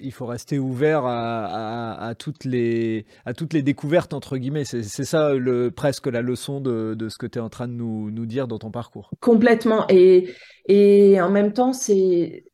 [0.00, 4.64] il faut rester ouvert à, toutes les, à toutes les découvertes, entre guillemets.
[4.64, 8.10] C'est ça le, presque la leçon de, ce que tu es en train de nous,
[8.10, 9.10] nous, dire dans ton parcours.
[9.20, 9.84] Complètement.
[9.88, 10.30] Et,
[10.66, 12.44] et en même temps, c'est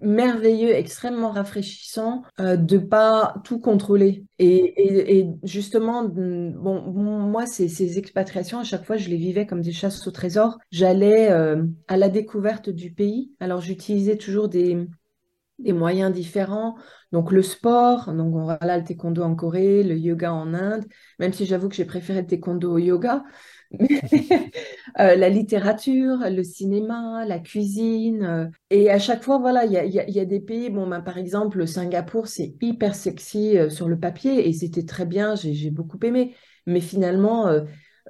[0.00, 4.24] merveilleux, extrêmement rafraîchissant euh, de pas tout contrôler.
[4.38, 9.62] Et, et, justement, bon, moi, ces, ces, expatriations, à chaque fois, je les vivais comme
[9.62, 10.58] des chasses au trésor.
[10.70, 13.32] J'allais euh, à la découverte du pays.
[13.40, 14.86] Alors, j'utilisais toujours des
[15.58, 16.76] des moyens différents.
[17.12, 20.84] Donc le sport, donc voilà le taekwondo en Corée, le yoga en Inde,
[21.18, 23.24] même si j'avoue que j'ai préféré le taekwondo au yoga.
[24.98, 28.22] Euh, la littérature, le cinéma, la cuisine.
[28.22, 31.66] Euh, et à chaque fois, voilà, il y a, des pays, bon, ben, par exemple,
[31.66, 36.34] Singapour, c'est hyper sexy euh, sur le papier et c'était très bien, j'ai beaucoup aimé.
[36.64, 37.46] Mais finalement,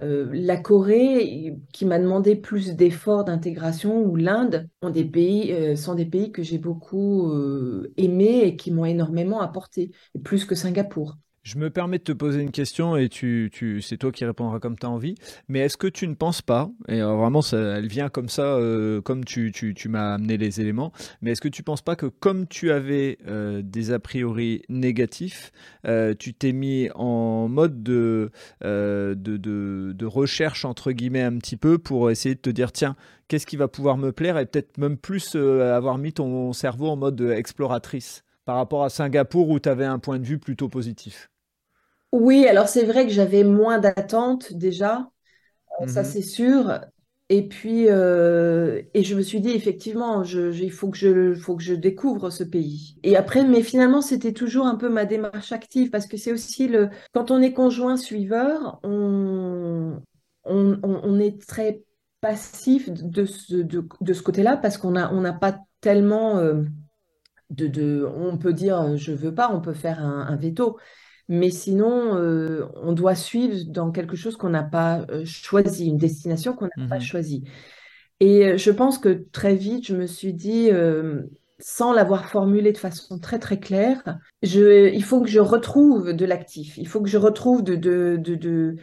[0.02, 5.74] Euh, la Corée, qui m'a demandé plus d'efforts d'intégration, ou l'Inde, sont des pays, euh,
[5.76, 10.54] sont des pays que j'ai beaucoup euh, aimés et qui m'ont énormément apporté, plus que
[10.54, 11.16] Singapour.
[11.46, 14.76] Je me permets de te poser une question et tu, c'est toi qui répondras comme
[14.76, 15.14] tu as envie.
[15.46, 19.00] Mais est-ce que tu ne penses pas, et vraiment ça, elle vient comme ça, euh,
[19.00, 19.52] comme tu,
[19.88, 23.18] m'as amené les éléments, mais est-ce que tu ne penses pas que comme tu avais
[23.28, 25.52] euh, des a priori négatifs,
[25.86, 28.32] euh, tu t'es mis en mode de,
[28.62, 32.96] de, de, de, recherche, entre guillemets, un petit peu pour essayer de te dire, tiens,
[33.28, 36.96] qu'est-ce qui va pouvoir me plaire et peut-être même plus avoir mis ton cerveau en
[36.96, 41.30] mode exploratrice par rapport à Singapour où tu avais un point de vue plutôt positif?
[42.20, 45.10] Oui, alors c'est vrai que j'avais moins d'attentes déjà,
[45.82, 46.04] euh, ça Mhm.
[46.04, 46.80] c'est sûr.
[47.30, 51.34] Et puis, euh, et je me suis dit effectivement, je, je- il faut que je,
[51.34, 52.98] faut que je découvre ce pays.
[53.04, 56.68] Et après, mais finalement, c'était toujours un peu ma démarche active parce que c'est aussi
[56.68, 60.00] le, quand on est conjoint suiveur, on,
[60.44, 61.82] on, on- on est très
[62.20, 66.64] passif de ce, de, de ce côté-là parce qu'on a, on n'a pas tellement euh,
[67.50, 70.78] de, de, on peut dire je veux pas, on peut faire un, un veto.
[71.28, 75.96] Mais sinon, euh, on doit suivre dans quelque chose qu'on n'a pas euh, choisi, une
[75.98, 77.00] destination qu'on n'a pas Mhm.
[77.00, 77.44] choisie.
[78.20, 81.22] Et euh, je pense que très vite, je me suis dit, euh,
[81.58, 84.02] sans l'avoir formulé de façon très très claire,
[84.42, 88.16] je, il faut que je retrouve de l'actif, il faut que je retrouve de, de,
[88.18, 88.76] de, de-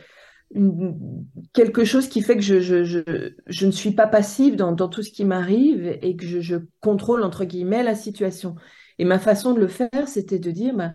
[0.54, 3.00] une- quelque chose qui fait que je, je, je,
[3.48, 6.58] je ne suis pas passive dans, dans tout ce qui m'arrive et que je, je
[6.82, 8.56] contrôle, entre guillemets, la situation.
[9.00, 10.94] Et ma façon de le faire, c'était de dire, bah,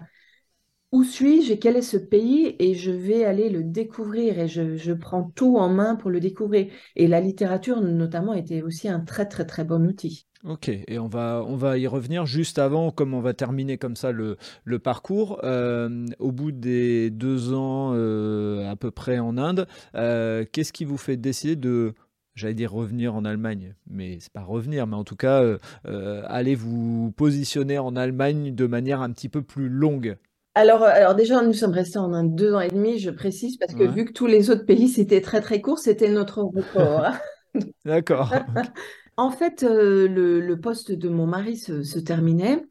[0.92, 4.76] où suis-je et quel est ce pays et je vais aller le découvrir et je,
[4.76, 6.72] je prends tout en main pour le découvrir.
[6.96, 10.26] Et la littérature, notamment, était aussi un très, très, très bon outil.
[10.44, 13.96] Ok, et on va, on va y revenir juste avant, comme on va terminer comme
[13.96, 15.40] ça le, le parcours.
[15.42, 20.84] Euh, au bout des deux ans euh, à peu près en Inde, euh, qu'est-ce qui
[20.84, 21.94] vous fait décider de,
[22.36, 26.22] j'allais dire revenir en Allemagne, mais c'est pas revenir, mais en tout cas euh, euh,
[26.28, 30.16] aller vous positionner en Allemagne de manière un petit peu plus longue?
[30.54, 33.56] Alors, euh, alors déjà, nous sommes restés en Inde deux ans et demi, je précise,
[33.58, 33.88] parce que Ouais.
[33.88, 37.02] vu que tous les autres pays, c'était très, très court, c'était notre record.
[37.84, 38.32] D'accord.
[38.34, 38.48] ok.
[39.16, 42.64] En fait, euh, le, le poste de mon mari se, se terminait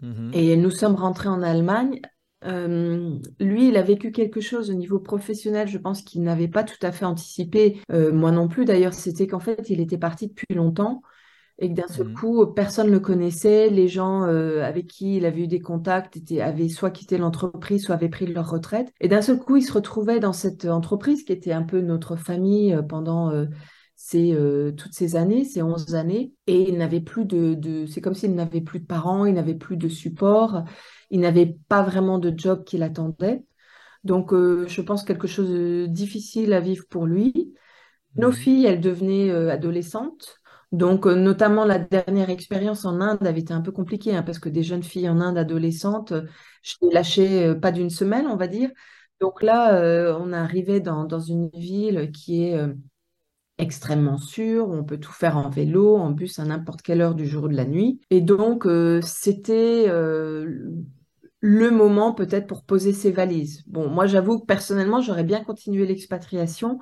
[0.00, 2.00] Mhm, et nous sommes rentrés en Allemagne.
[2.44, 6.64] Euh, lui, il a vécu quelque chose au niveau professionnel, je pense qu'il n'avait pas
[6.64, 10.28] tout à fait anticipé, euh, moi non plus d'ailleurs, c'était qu'en fait, il était parti
[10.28, 11.02] depuis longtemps
[11.60, 13.70] et que d'un seul mhm, coup, personne ne le connaissait.
[13.70, 17.84] Les gens euh, avec qui il avait eu des contacts étaient, avaient soit quitté l'entreprise,
[17.84, 18.92] soit avaient pris leur retraite.
[19.00, 22.16] Et d'un seul coup, il se retrouvait dans cette entreprise qui était un peu notre
[22.16, 23.46] famille euh, pendant euh,
[24.02, 26.32] ces, euh, toutes ces années, ces 11 années.
[26.46, 27.84] Et il n'avait plus de, de...
[27.84, 30.64] C'est comme s'il n'avait plus de parents, il n'avait plus de support,
[31.10, 33.44] il n'avait pas vraiment de job qui l'attendait.
[34.02, 37.54] Donc, euh, je pense quelque chose de difficile à vivre pour lui.
[38.16, 38.34] Nos mhm.
[38.34, 40.39] filles, elles devenaient euh, adolescentes.
[40.72, 44.38] Donc, euh, notamment, la dernière expérience en Inde avait été un peu compliquée, hein, parce
[44.38, 46.22] que des jeunes filles en Inde adolescentes, euh,
[46.62, 48.70] je les lâchais euh, pas d'une semaine, on va dire.
[49.20, 52.58] Donc là, on arrivé dans, dans une ville qui est
[53.58, 57.14] extrêmement sûre, où on peut tout faire en vélo, en bus, à n'importe quelle heure
[57.14, 58.00] du jour ou de la nuit.
[58.08, 58.66] Et donc,
[59.02, 59.88] c'était
[61.40, 63.62] le moment peut-être pour poser ses valises.
[63.66, 66.78] Bon, moi, j'avoue que personnellement, j'aurais bien continué l'expatriation.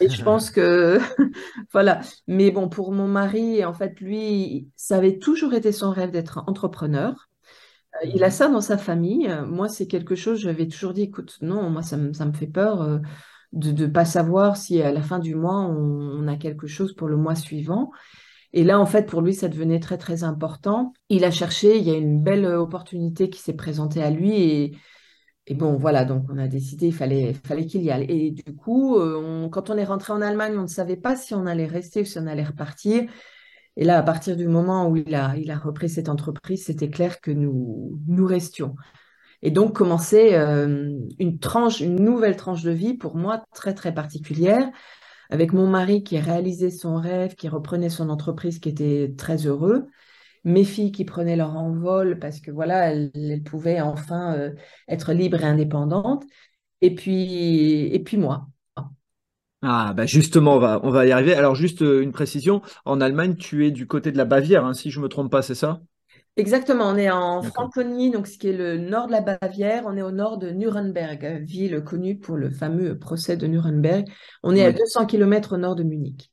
[0.00, 0.98] Et je pense que
[1.72, 2.00] Voilà.
[2.26, 6.44] Mais bon, pour mon mari, en fait, lui, ça avait toujours été son rêve d'être
[6.46, 7.28] entrepreneur.
[8.04, 8.32] Euh, Il a Mhm.
[8.32, 9.28] ça dans sa famille.
[9.46, 12.46] Moi, c'est quelque chose, j'avais toujours dit, écoute, non, moi, ça me, ça me fait
[12.46, 12.98] peur euh,
[13.52, 15.74] de ne pas savoir si à la fin du mois, on,
[16.24, 17.90] on a quelque chose pour le mois suivant.
[18.52, 20.92] Et là, en fait, pour lui, ça devenait très, très important.
[21.08, 24.78] Il a cherché, il y a une belle opportunité qui s'est présentée à lui et
[25.48, 28.06] et bon, voilà, donc on a décidé, il fallait, fallait qu'il y aille.
[28.08, 31.34] Et du coup, euh, quand on est rentré en Allemagne, on ne savait pas si
[31.34, 33.04] on allait rester ou si on allait repartir.
[33.76, 36.90] Et là, à partir du moment où il a, il a repris cette entreprise, c'était
[36.90, 38.74] clair que nous, nous restions.
[39.42, 43.94] Et donc commençait euh, une tranche, une nouvelle tranche de vie pour moi très, très
[43.94, 44.68] particulière,
[45.30, 49.86] avec mon mari qui réalisait son rêve, qui reprenait son entreprise, qui était très heureux
[50.46, 54.54] mes filles qui prenaient leur envol parce que voilà, elles, elles pouvaient enfin euh,
[54.88, 56.24] être libres et indépendantes.
[56.82, 58.48] Et puis, et puis moi.
[59.62, 61.34] Ah, bah justement, on va, on va y arriver.
[61.34, 64.74] Alors, juste euh, une précision, en Allemagne, tu es du côté de la Bavière, hein,
[64.74, 65.80] si je me trompe pas, c'est ça?
[66.36, 67.42] Exactement, on est en.
[67.42, 69.84] Franconie, donc ce qui est le nord de la Bavière.
[69.86, 74.06] On est au nord de Nuremberg, ville connue pour le fameux procès de Nuremberg.
[74.42, 74.72] On est à Oui.
[74.72, 76.30] 200 km au nord de Munich.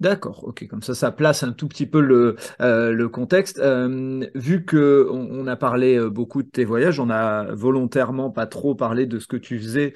[0.00, 3.58] D'accord, ok, comme ça, ça place un tout petit peu le, euh, contexte.
[3.60, 8.46] Euh, vu que on, a parlé euh, beaucoup de tes voyages, on a volontairement pas
[8.46, 9.94] trop parlé de ce que tu faisais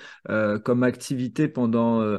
[0.65, 2.19] comme activité pendant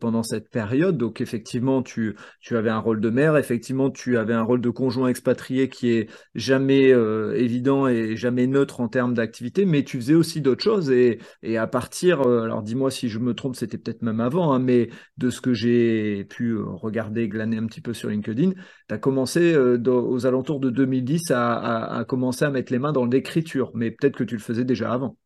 [0.00, 0.96] pendant cette période.
[0.96, 4.70] Donc effectivement, tu tu avais un rôle de mère, effectivement, tu avais un rôle de
[4.70, 6.90] conjoint expatrié qui est jamais
[7.34, 11.58] évident et jamais neutre en termes d'activité, mais tu faisais aussi d'autres choses et et
[11.58, 14.88] à partir, alors dis-moi si je me trompe, c'était peut-être même avant, hein, mais
[15.18, 18.98] de ce que j'ai pu regarder regarder, glaner un petit peu sur LinkedIn, tu as
[18.98, 23.90] commencé euh, aux alentours de 2010 à, commencer à mettre les mains dans l'écriture, mais
[23.90, 25.16] peut-être que tu le faisais déjà avant.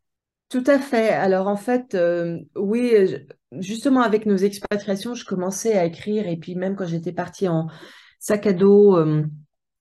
[0.49, 1.09] Tout à fait.
[1.09, 2.95] Alors en fait, euh, oui,
[3.59, 7.67] justement avec nos expatriations, je commençais à écrire et puis même quand j'étais partie en
[8.21, 9.25] sac à dos, euh,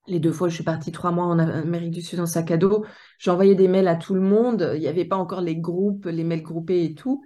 [0.07, 2.57] les deux fois je suis partie trois mois en Amérique du Sud en sac à
[2.57, 2.83] dos,
[3.19, 4.71] j'envoyais des mails à tout le monde.
[4.73, 7.23] Il n'y avait pas encore les groupes, les mails groupés et tout,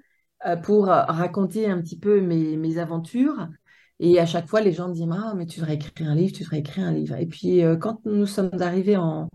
[0.64, 3.48] pour raconter un petit peu mes, mes aventures.
[4.00, 6.34] Et à chaque fois, les gens me disent Ah, mais tu devrais écrire un livre,
[6.34, 7.16] tu devrais écrire un livre.
[7.16, 9.30] Et puis, euh, quand nous sommes arrivés en,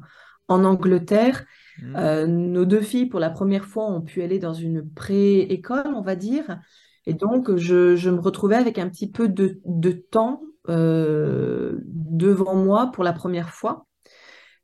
[0.48, 1.44] en Angleterre,
[1.82, 1.96] mmh.
[1.96, 6.02] euh, nos deux filles, pour la première fois, ont pu aller dans une pré-école, on
[6.02, 6.58] va dire.
[7.06, 12.54] Et donc, je, je, me retrouvais avec un petit peu de, de temps euh, devant
[12.54, 13.86] moi pour la première fois.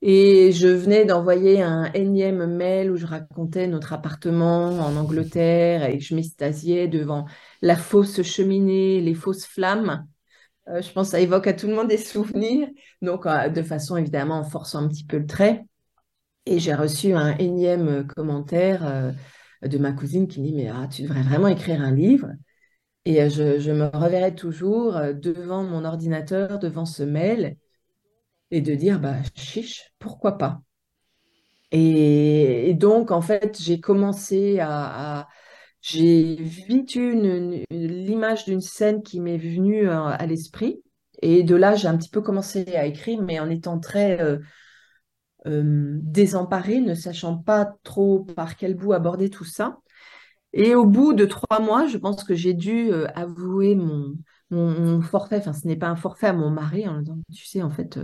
[0.02, 5.98] Et je venais d'envoyer un énième mail où je racontais notre appartement en Angleterre et
[5.98, 7.26] que je m'extasiais devant
[7.60, 10.06] la fausse cheminée, les fausses flammes.
[10.68, 12.68] Euh, je pense que ça évoque à tout le monde des souvenirs.
[13.02, 15.64] Donc, euh, de façon évidemment en forçant un petit peu le trait.
[16.46, 19.12] Et j'ai reçu un énième commentaire euh,
[19.62, 22.28] de ma cousine qui dit Mais ah, tu devrais vraiment écrire un livre.
[23.04, 27.56] Et je, je, me reverrai toujours devant mon ordinateur, devant ce mail,
[28.50, 30.62] et de dire bah chiche, pourquoi pas?
[31.72, 35.28] Et, donc en fait j'ai commencé à,
[35.82, 37.14] j'ai vite eu
[37.70, 40.82] l'image d'une scène qui m'est venue euh, à, l'esprit
[41.22, 44.38] et de là j'ai un petit peu commencé à écrire mais en étant très euh,
[45.46, 49.78] euh, désemparée, ne sachant pas trop par quel bout aborder tout ça.
[50.52, 54.16] Et au bout de trois mois, je pense que j'ai dû avouer mon,
[54.50, 57.62] mon, forfait, enfin ce n'est pas un forfait à mon mari, en disant, tu sais,
[57.62, 57.98] en fait,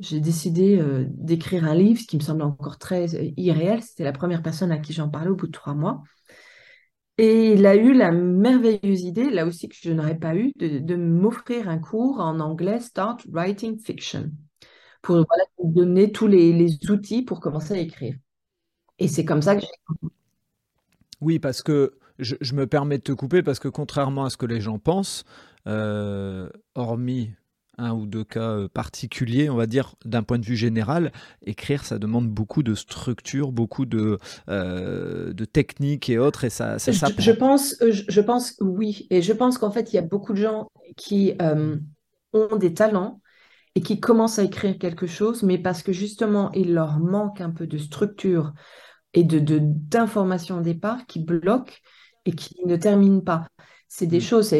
[0.00, 3.82] j'ai décidé euh, d'écrire un livre, ce qui me semble encore très euh, irréel.
[3.82, 6.02] C'était la première personne à qui j'en parlais au bout de trois mois.
[7.18, 10.96] Et il a eu la merveilleuse idée, là aussi que je n'aurais pas eu, de,
[10.96, 14.30] m'offrir un cours en anglais Start Writing Fiction,
[15.02, 15.26] pour
[15.62, 18.14] donner tous les, outils pour commencer à écrire.
[18.98, 20.08] Et c'est comme ça que j'ai...
[21.20, 24.46] Oui, parce que je, me permets de te couper, parce que contrairement à ce que
[24.46, 25.49] les gens pensent, euh,
[26.74, 27.30] hormis
[27.80, 31.12] un ou deux cas euh, particuliers, on va dire, d'un point de vue général,
[31.44, 36.78] écrire, ça demande beaucoup de structure, beaucoup de, euh, de techniques et autres, et ça,
[36.78, 39.98] ça je, je, pense, euh, je, pense oui, et je pense qu'en fait, il y
[39.98, 41.34] a beaucoup de gens qui
[42.32, 43.20] ont des talents
[43.74, 47.50] et qui commencent à écrire quelque chose, mais parce que justement, il leur manque un
[47.50, 48.52] peu de structure
[49.14, 51.74] et de d'informations au départ qui bloquent
[52.26, 53.48] et qui ne terminent pas
[53.92, 54.20] c'est des mm.
[54.20, 54.54] choses.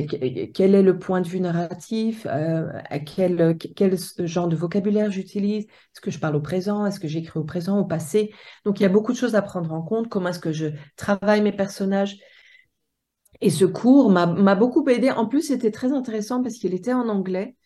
[0.54, 2.66] Quel est le point de vue narratif euh,
[3.06, 5.64] quel, quel, genre de vocabulaire j'utilise?
[5.66, 6.84] Est-ce que je parle au présent?
[6.84, 8.34] Est-ce que j'écris au présent, au passé?
[8.64, 10.08] Donc, il y a beaucoup de choses à prendre en compte.
[10.08, 10.66] Comment est-ce que je
[10.96, 12.18] travaille mes personnages?
[13.40, 15.12] Et ce cours m'a beaucoup aidé.
[15.12, 17.56] En plus, c'était très intéressant parce qu'il était en anglais.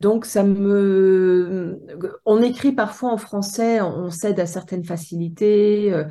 [0.00, 1.80] Donc, ça me.
[2.26, 6.04] On écrit parfois en français, on cède à certaines facilités, euh,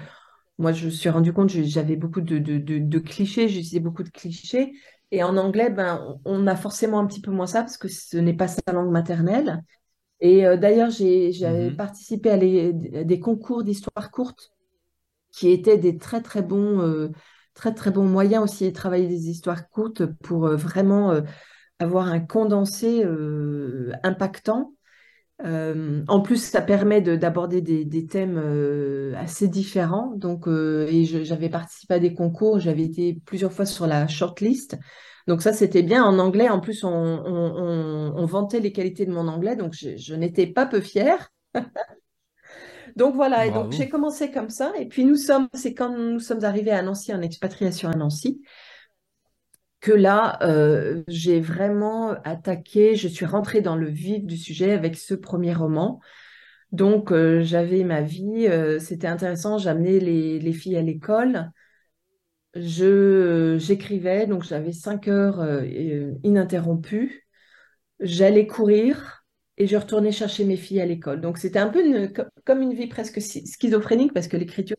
[0.61, 4.09] moi, je me suis rendu compte que j'avais beaucoup de, de, clichés, j'utilisais beaucoup de
[4.09, 4.73] clichés.
[5.09, 8.17] Et en anglais, ben, on a forcément un petit peu moins ça parce que ce
[8.17, 9.63] n'est pas sa langue maternelle.
[10.19, 14.51] Et euh, d'ailleurs, j'ai mmh participé à des concours d'histoire courte
[15.31, 17.09] qui étaient des très très bons, euh,
[17.55, 21.19] très très bons moyens aussi de travailler des histoires courtes pour euh, vraiment
[21.79, 23.03] avoir un condensé
[24.03, 24.75] impactant
[25.45, 30.13] euh, en plus, ça permet d'aborder des, thèmes euh, assez différents.
[30.15, 34.77] Donc, euh, et j'avais participé à des concours, j'avais été plusieurs fois sur la shortlist.
[35.27, 36.49] Donc ça, c'était bien en anglais.
[36.49, 41.29] En plus, on, vantait les qualités de mon anglais, donc je, n'étais pas peu fière.
[42.95, 44.73] donc voilà, et donc j'ai commencé comme ça.
[44.79, 48.41] Et puis nous sommes, c'est quand nous sommes arrivés à Nancy, en expatriation à Nancy,
[49.81, 54.95] que là, euh, j'ai vraiment attaqué, je suis rentrée dans le vif du sujet avec
[54.95, 55.99] ce premier roman.
[56.71, 61.51] Donc, euh, j'avais ma vie, euh, c'était intéressant, j'amenais les, filles à l'école,
[62.53, 65.43] je, j'écrivais, donc j'avais cinq heures
[66.23, 67.27] ininterrompues,
[67.99, 69.25] j'allais courir
[69.57, 71.21] et je retournais chercher mes filles à l'école.
[71.21, 71.81] Donc, c'était un peu
[72.45, 74.77] comme une vie presque schizophrénique parce que l'écriture,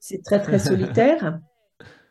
[0.00, 1.40] c'est très, très, très solitaire.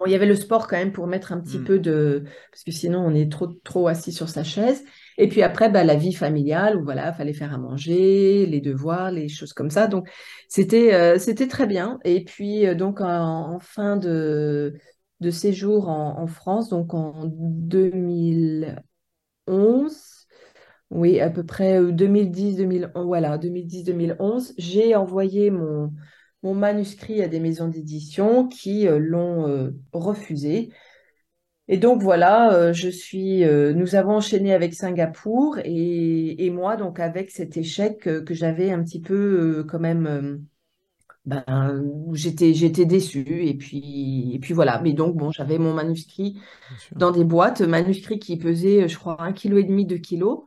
[0.06, 1.64] Il y avait le sport quand même pour mettre un petit Mm.
[1.64, 2.24] peu de...
[2.52, 4.84] Parce que sinon, on est trop, trop assis sur sa chaise.
[5.18, 9.12] Et puis après, bah, la vie familiale, où voilà, fallait faire à manger, les devoirs,
[9.12, 9.88] les choses comme ça.
[9.88, 10.10] Donc,
[10.50, 12.00] c'était euh, c'était très bien.
[12.04, 14.74] Et puis, euh, donc, en, en fin de,
[15.22, 18.76] de séjour en, en France, donc en 2011,
[20.92, 25.92] oui, à peu près 2010-2011, voilà, 2010-2011, j'ai envoyé mon,
[26.46, 30.72] mon manuscrit à des maisons d'édition qui euh, l'ont euh, refusé.
[31.68, 37.00] Et donc voilà, euh, je suis, nous avons enchaîné avec Singapour et, et moi, donc
[37.00, 40.46] avec cet échec que j'avais un petit peu quand même,
[41.26, 41.44] ben,
[41.84, 43.48] où j'étais, j'étais déçue.
[43.48, 46.40] Et puis, et puis voilà, mais donc bon, j'avais mon manuscrit
[46.96, 50.44] dans des boîtes, manuscrit qui pesait, je crois, un kilo et demi, deux kilos.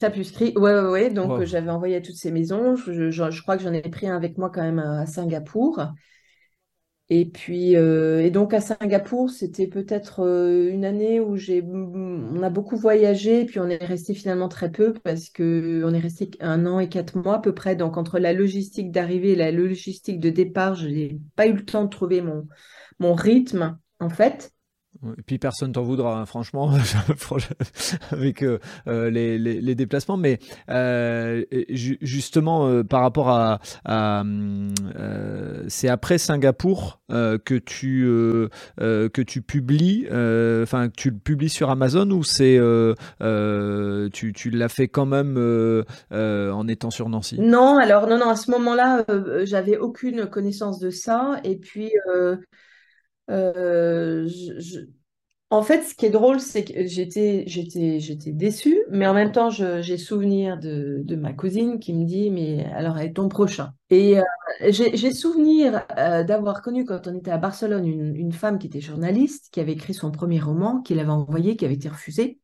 [0.00, 1.10] Tapuscrit, ouais, ouais, ouais.
[1.10, 1.44] Donc Wow.
[1.44, 2.74] j'avais envoyé à toutes ces maisons.
[2.76, 5.80] Je, je- je crois que j'en ai pris un avec moi quand même à, Singapour.
[7.12, 12.40] Et puis, euh, et donc à Singapour, c'était peut-être euh, une année où j'ai, on
[12.42, 16.30] a beaucoup voyagé, puis on est resté finalement très peu parce que on est resté
[16.38, 17.74] un an et quatre mois à peu près.
[17.74, 21.64] Donc entre la logistique d'arrivée et la logistique de départ, je n'ai pas eu le
[21.64, 22.46] temps de trouver mon,
[23.00, 24.52] mon rythme en fait.
[25.02, 26.70] Et puis personne t'en voudra, hein, franchement,
[28.10, 30.18] avec euh, euh, les, déplacements.
[30.18, 30.38] Mais
[30.68, 33.60] euh, justement, par rapport à,
[35.68, 42.60] c'est après Singapour que tu publies, enfin tu le publies sur Amazon ou c'est
[44.12, 47.40] tu, l'as fait quand même en étant sur Nancy?
[47.40, 49.04] Non, alors non, non, à ce moment-là,
[49.44, 51.40] j'avais aucune connaissance de ça.
[51.44, 51.90] Et puis,
[53.30, 54.86] je-
[55.52, 57.44] en fait, ce qui est drôle, c'est que j'étais,
[58.26, 62.98] déçue, mais en même temps, j'ai souvenir de, ma cousine qui me dit, mais alors,
[63.00, 63.72] et ton prochain?
[63.90, 64.22] Et euh,
[64.70, 69.48] j'ai souvenir euh, d'avoir connu, quand on était à Barcelone, une, femme qui était journaliste,
[69.50, 72.38] qui avait écrit son premier roman, qui l'avait envoyé, qui avait été refusé,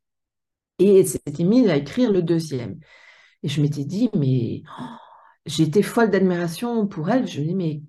[0.81, 2.81] et elle s'était mise à écrire le deuxième.
[3.45, 4.85] Et je m'étais dit, mais oh,
[5.47, 7.29] j'étais folle d'admiration pour elle.
[7.29, 7.83] Je me dis, mais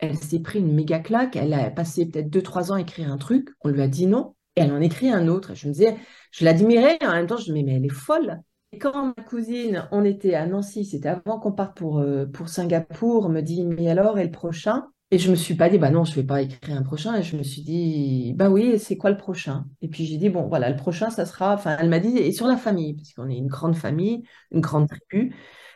[0.00, 1.36] elle s'est pris une méga claque.
[1.36, 3.48] Elle a passé peut-être deux, trois ans à écrire un truc.
[3.62, 4.34] On lui a dit non.
[4.56, 5.54] Et elle en écrit un autre.
[5.54, 5.96] Je me disais,
[6.32, 6.98] je l'admirais.
[7.02, 8.40] En même temps, je me disais, mais elle est folle.
[8.72, 12.48] Et quand ma cousine, on était à Nancy, c'était avant qu'on parte pour, euh, pour
[12.48, 14.86] Singapour, me dit, mais alors, et le prochain?
[15.12, 17.16] Et je me suis pas dit, bah non, je vais pas écrire un prochain.
[17.16, 19.66] Et je me suis dit, bah oui, c'est quoi le prochain?
[19.82, 22.30] Et puis j'ai dit, bon, voilà, le prochain, ça sera, enfin, elle m'a dit, et
[22.32, 24.22] sur la famille, parce qu'on est une grande famille,
[24.52, 25.34] une grande tribu.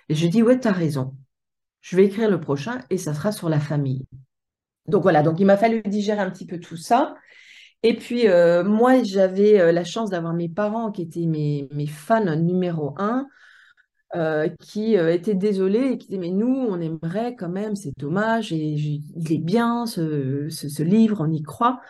[0.08, 1.16] Et je dis, ouais, t'as raison.
[1.84, 4.06] Je vais écrire le prochain et ça sera sur la famille.
[4.86, 7.14] Donc voilà, donc il m'a fallu digérer un petit peu tout ça.
[7.82, 12.36] Et puis euh, moi, j'avais euh, la chance d'avoir mes parents qui étaient mes, fans
[12.36, 13.26] numéro un,
[14.16, 18.50] euh, qui étaient désolés et qui disaient, mais nous, on aimerait quand même, c'est dommage,
[18.50, 21.82] et il est bien ce, livre, on y croit.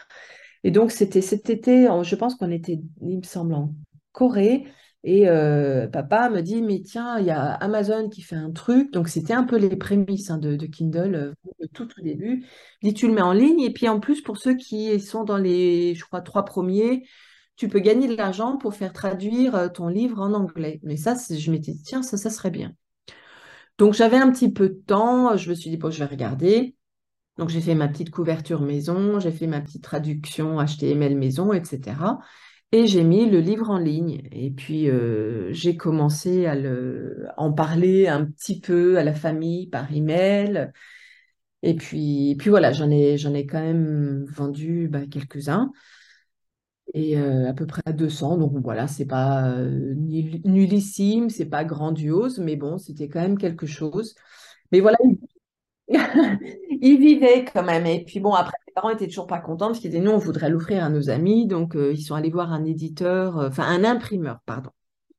[0.65, 3.73] Et donc c'était cet été, je pense qu'on était, il me semble, en
[4.11, 4.65] Corée.
[5.07, 8.91] Et euh, papa me dit, mais tiens, il y a Amazon qui fait un truc.
[8.91, 11.15] Donc c'était un peu les prémices hein, de, Kindle,
[11.61, 12.47] euh, tout tout début.
[12.81, 13.61] Il dit, tu le mets en ligne.
[13.61, 17.05] Et puis en plus, pour ceux qui sont dans les, je crois, trois premiers,
[17.57, 20.81] tu peux gagner de l'argent pour faire traduire euh, ton livre en anglais.
[20.83, 22.73] Mais ça, je m'étais dit, tiens, ça, ça serait bien.
[23.77, 25.37] Donc j'avais un petit peu de temps.
[25.37, 26.77] Je me suis dit, bon, je vais regarder.
[27.37, 31.97] Donc j'ai fait ma petite couverture maison, j'ai fait ma petite traduction HTML maison, etc.
[32.75, 34.23] Et j'ai mis le livre en ligne.
[34.33, 39.69] Et puis euh, j'ai commencé à le, en parler un petit peu à la famille
[39.69, 40.73] par email.
[41.63, 45.73] Et puis, et puis voilà, j'en ai, j'en ai quand même vendu bah, quelques-uns.
[46.95, 48.37] Et euh, à peu près 200.
[48.37, 53.39] Donc voilà, c'est pas euh, nul- nullissime, c'est pas grandiose, mais bon, c'était quand même
[53.39, 54.15] quelque chose.
[54.73, 54.99] Mais voilà,
[55.89, 57.87] Ils vivaient quand même.
[57.87, 60.51] Et puis bon, après, parents étaient toujours pas contents parce qu'ils disaient, nous, on voudrait
[60.51, 61.47] l'offrir à nos amis.
[61.47, 64.71] Donc, euh, ils sont allés voir un éditeur, euh, enfin, un imprimeur, pardon,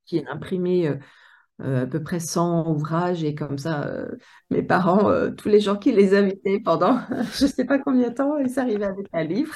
[0.05, 0.87] qui a imprimé
[1.61, 3.23] euh, à peu près 100 ouvrages.
[3.23, 3.89] Et comme ça,
[4.49, 6.99] mes parents, tous les gens qui les invitaient pendant
[7.33, 9.55] je sais pas combien de temps, ils arrivaient avec un livre.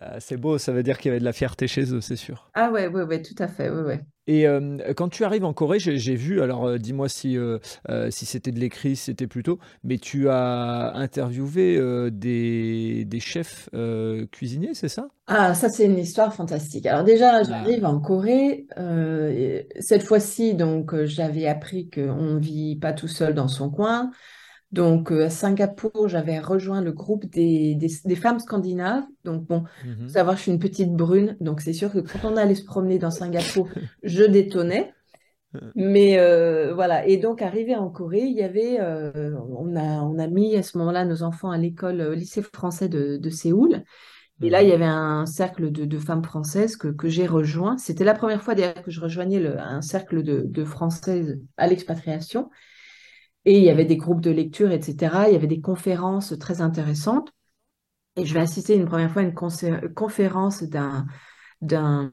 [0.00, 2.16] Euh, c'est beau, ça veut dire qu'il y avait de la fierté chez eux, c'est
[2.16, 2.50] sûr.
[2.54, 4.00] Ah ouais, ouais, ouais, tout à fait, ouais, ouais.
[4.26, 7.58] Et euh, quand tu arrives en Corée, j'ai vu, alors euh, dis-moi si, euh,
[7.88, 13.68] euh, si c'était de l'écrit, si c'était plutôt, mais tu as interviewé des, des chefs
[14.30, 15.08] cuisiniers, c'est ça?
[15.28, 16.84] Ah, ça, c'est une histoire fantastique.
[16.86, 18.66] Alors déjà, Ah, j'arrive en Corée.
[18.76, 24.10] et cette fois-ci, donc, j'avais appris qu'on ne vit pas tout seul dans son coin.
[24.72, 29.04] Donc, euh, à Singapour, j'avais rejoint le groupe des, des, des femmes scandinaves.
[29.24, 30.08] Donc, bon, faut mhm.
[30.08, 31.36] savoir, je suis une petite brune.
[31.40, 33.68] Donc, c'est sûr que quand on allait se promener dans Singapour,
[34.02, 34.92] je détonnais.
[35.74, 40.18] Mais euh, voilà, et donc arrivé en Corée, il y avait, euh, on a, on
[40.18, 43.84] a mis à ce moment-là nos enfants à l'école, au lycée français de, de Séoul.
[44.40, 47.76] Et là, il y avait un cercle de, de femmes françaises que, que j'ai rejoint.
[47.76, 51.66] C'était la première fois d'ailleurs que je rejoignais le, un cercle de, de Françaises à
[51.68, 52.50] l'expatriation.
[53.44, 55.24] Et il y avait des groupes de lecture, etc.
[55.28, 57.32] Il y avait des conférences très intéressantes.
[58.16, 59.34] Et je vais assister une première fois à une
[59.94, 61.06] conférence d'un
[61.62, 62.10] d'un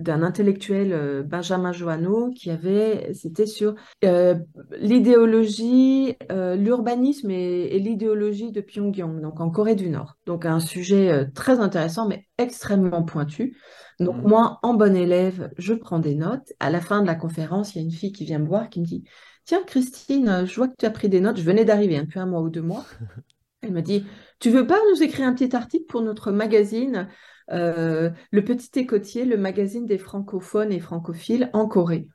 [0.00, 3.74] d'un intellectuel euh, Benjamin Joanneau qui avait c'était sur
[4.04, 4.34] euh,
[4.80, 11.28] l'idéologie euh, l'urbanisme et, l'idéologie de Pyongyang donc en Corée du Nord donc un sujet
[11.34, 13.58] très intéressant mais extrêmement pointu
[14.00, 14.28] donc mmh.
[14.28, 17.78] moi en bon élève je prends des notes à la fin de la conférence il
[17.78, 19.04] y a une fille qui vient me voir qui me dit
[19.46, 22.26] tiens Christine je vois que tu as pris des notes je venais d'arriver depuis un
[22.26, 22.84] mois ou deux mois
[23.62, 24.04] elle me dit
[24.38, 27.08] tu veux pas nous écrire un petit article pour notre magazine
[27.52, 32.08] euh, le Petit Écotier, le magazine des francophones et francophiles en Corée.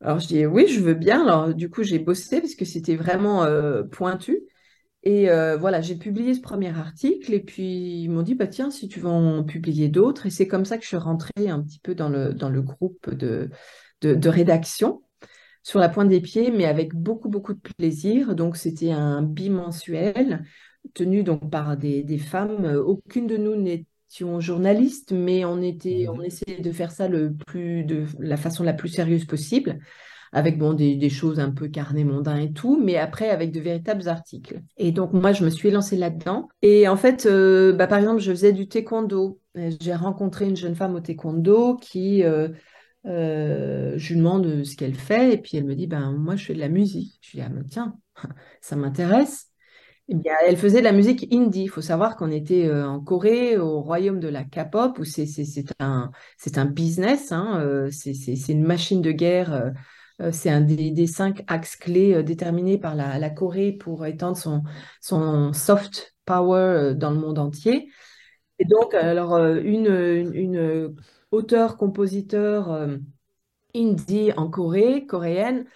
[0.00, 1.22] Alors je dis oui, je veux bien.
[1.22, 4.42] Alors du coup, j'ai bossé parce que c'était vraiment euh, pointu.
[5.02, 8.70] Et euh, voilà, j'ai publié ce premier article et puis ils m'ont dit, bah tiens,
[8.70, 10.26] si tu veux en publier d'autres.
[10.26, 12.62] Et c'est comme ça que je suis rentrée un petit peu dans le, dans le
[12.62, 13.50] groupe de,
[14.00, 15.02] de, rédaction
[15.64, 18.36] sur la pointe des pieds, mais avec beaucoup, beaucoup de plaisir.
[18.36, 20.44] Donc c'était un bimensuel
[20.92, 22.66] tenu donc par des, des femmes.
[22.86, 23.86] Aucune de nous n'est
[24.38, 26.24] journaliste, mais on était, on mhm.
[26.24, 29.78] essayait de faire ça le plus, de la façon la plus sérieuse possible,
[30.32, 34.08] avec bon des, choses un peu carnet mondain et tout, mais après avec de véritables
[34.08, 34.62] articles.
[34.76, 36.48] Et donc moi, je me suis lancée là-dedans.
[36.62, 39.38] Et en fait, euh, bah, par exemple, je faisais du taekwondo.
[39.80, 42.48] J'ai rencontré une jeune femme au taekwondo qui euh,
[43.06, 46.44] euh, je lui demande ce qu'elle fait et puis elle me dit ben moi je
[46.46, 47.18] fais de la musique.
[47.22, 47.98] Je lui dis ah tiens
[48.60, 49.50] ça m'intéresse.
[50.08, 51.62] Eh bien, elle faisait de la musique indie.
[51.64, 55.26] Il faut savoir qu'on était euh, en Corée, au royaume de la K-pop, où c'est
[55.78, 56.10] un,
[56.56, 59.72] un business, hein, euh, c'est une machine de guerre.
[60.20, 64.62] Euh, c'est un des, cinq axes clés déterminés par la, la, Corée pour étendre son,
[65.00, 67.88] son soft power dans le monde entier.
[68.58, 69.86] Et donc, alors, une,
[70.34, 70.94] une,
[71.34, 72.88] une auteur-compositeur
[73.74, 75.66] indie en Corée, coréenne,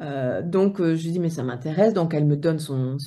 [0.00, 1.94] euh, donc, euh, je lui dis, mais ça m'intéresse.
[1.94, 2.98] Donc, elle me donne son,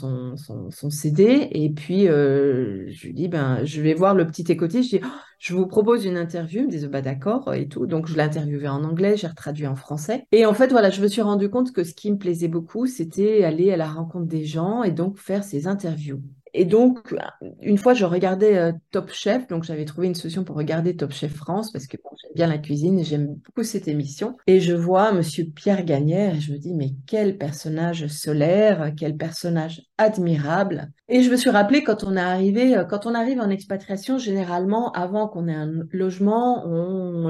[0.90, 1.48] CD.
[1.52, 4.84] Et puis, euh, je lui dis, ben, je vais voir le petit écotier.
[4.84, 6.62] Je dis, oh, je vous propose une interview.
[6.62, 7.86] Il me dit, bah, d'accord et tout.
[7.86, 10.26] Donc, je l'ai interviewé en anglais, j'ai retraduit en français.
[10.32, 12.88] Et en fait, voilà, je me suis rendu compte que ce qui me plaisait beaucoup,
[12.88, 16.22] c'était aller à la rencontre des gens et donc faire ces interviews.
[16.54, 17.16] Et donc,
[17.62, 21.12] une fois, je regardais euh, Top Chef, donc j'avais trouvé une solution pour regarder Top
[21.12, 24.38] Chef France, parce que j'aime bien la cuisine et j'aime beaucoup cette émission.
[24.48, 29.16] Et je vois Monsieur Pierre Gagnère et je me dis, mais quel personnage solaire, quel
[29.16, 30.92] personnage admirable.
[31.08, 34.18] Et je me suis rappelé quand on est arrivé, euh, quand on arrive en expatriation,
[34.18, 36.66] généralement, avant qu'on ait un logement,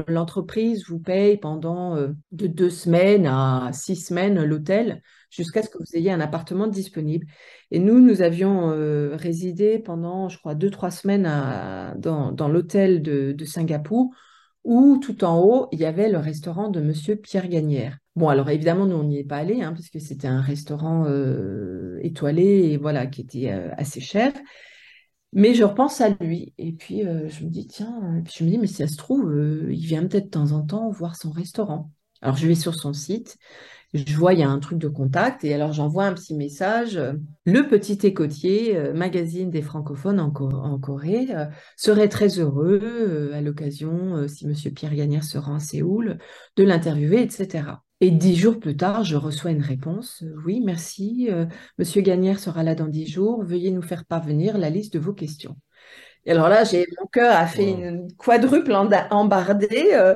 [0.07, 5.77] l'entreprise vous paye pendant euh, de deux semaines à six semaines l'hôtel jusqu'à ce que
[5.77, 7.25] vous ayez un appartement disponible.
[7.71, 11.23] Et nous, nous avions euh, résidé pendant, je crois, deux, trois semaines
[11.97, 14.13] dans, l'hôtel de, Singapour,
[14.63, 17.97] où tout en haut, il y avait le restaurant de Monsieur Pierre Gagnère.
[18.15, 21.05] Bon, alors évidemment, nous, on n'y est pas allé, hein, parce que c'était un restaurant
[21.07, 24.33] euh, étoilé et voilà, qui était euh, assez cher.
[25.31, 28.65] Mais je repense à lui et puis je me dis, tiens, je me dis, mais
[28.65, 29.31] si ça se trouve,
[29.69, 31.91] il vient peut-être de temps en temps voir son restaurant.
[32.21, 33.37] Alors je vais sur son site
[33.93, 36.97] je vois, il y a un truc de contact, et alors j'envoie un petit message.
[36.97, 37.13] Euh,
[37.45, 44.27] le petit écotier, euh, magazine des francophones en, Corée, euh, serait très heureux, à l'occasion,
[44.27, 44.53] si M.
[44.73, 46.17] Pierre Gagnère se rend à Séoul,
[46.55, 47.63] de l'interviewer, etc.
[48.01, 50.23] Et dix jours plus tard, je reçois une réponse.
[50.45, 51.29] Oui, merci.
[51.77, 53.43] Monsieur Gagnère sera là dans dix jours.
[53.43, 55.57] Veuillez nous faire parvenir la liste de vos questions.
[56.25, 59.89] Et alors là, j'ai mon cœur a fait une quadruple embardée.
[59.93, 60.15] Euh,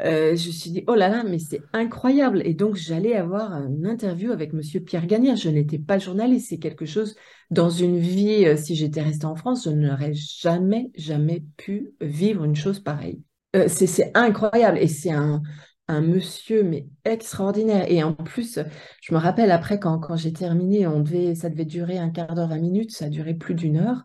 [0.00, 2.42] je me suis dit, oh là là, mais c'est incroyable.
[2.44, 5.36] Et donc, j'allais avoir une interview avec Monsieur Pierre Gagnère.
[5.36, 6.50] Je n'étais pas journaliste.
[6.50, 7.16] C'est quelque chose,
[7.50, 12.44] dans une vie, euh, si j'étais restée en France, je n'aurais jamais, jamais pu vivre
[12.44, 13.22] une chose pareille.
[13.56, 14.78] Euh, c'est incroyable.
[14.78, 15.42] Et c'est un,
[15.88, 17.90] un monsieur, mais extraordinaire.
[17.90, 18.60] Et en plus,
[19.00, 22.34] je me rappelle après, quand, quand j'ai terminé, on devait, ça devait durer un quart
[22.34, 22.92] d'heure, vingt minutes.
[22.92, 24.04] Ça a duré plus d'une heure.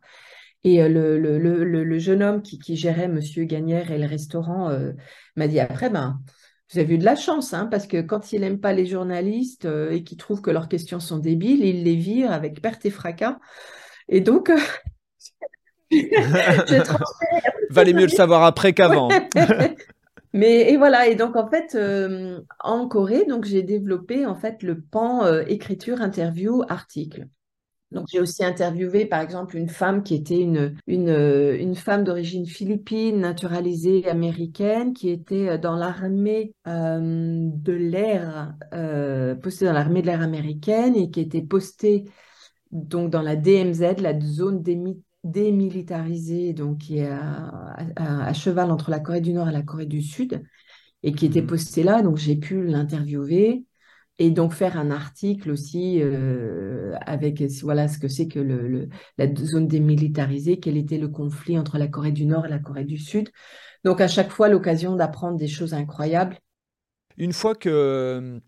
[0.64, 4.08] Et euh, le, le, le, le, jeune homme qui, qui, gérait Monsieur Gagnère et le
[4.08, 4.94] restaurant euh,
[5.36, 6.20] m'a dit après, ben,
[6.72, 9.66] vous avez eu de la chance, hein, parce que quand il n'aime pas les journalistes
[9.66, 12.90] euh, et qu'il trouve que leurs questions sont débiles, il les vire avec perte et
[12.90, 13.40] fracas.
[14.08, 14.52] Et donc,
[17.70, 19.10] Valait mieux le savoir après qu'avant.
[20.36, 21.78] Mais et voilà, et donc en fait,
[22.60, 27.28] en Corée, donc j'ai développé en fait le pan écriture, interview, article.
[27.94, 32.04] Donc, j'ai aussi interviewé, par exemple, une femme qui était une, une, euh, une femme
[32.04, 38.56] d'origine philippine, naturalisée américaine, qui était euh, dans l'armée euh, de l'air,
[39.42, 42.06] postée dans l'armée de l'air américaine et qui était postée
[42.72, 44.64] donc dans la DMZ, la zone
[45.24, 49.86] démilitarisée, donc qui est à, à, cheval entre la Corée du Nord et la Corée
[49.86, 50.44] du Sud,
[51.04, 51.48] et qui était mmh.
[51.48, 52.02] postée là.
[52.02, 53.66] Donc, j'ai pu l'interviewer
[54.24, 59.28] et donc faire un article aussi euh, avec voilà ce que c'est que le, la
[59.36, 62.98] zone démilitarisée, quel était le conflit entre la Corée du Nord et la Corée du
[62.98, 63.30] Sud.
[63.84, 66.38] Donc à chaque fois l'occasion d'apprendre des choses incroyables.
[67.18, 68.40] Une fois que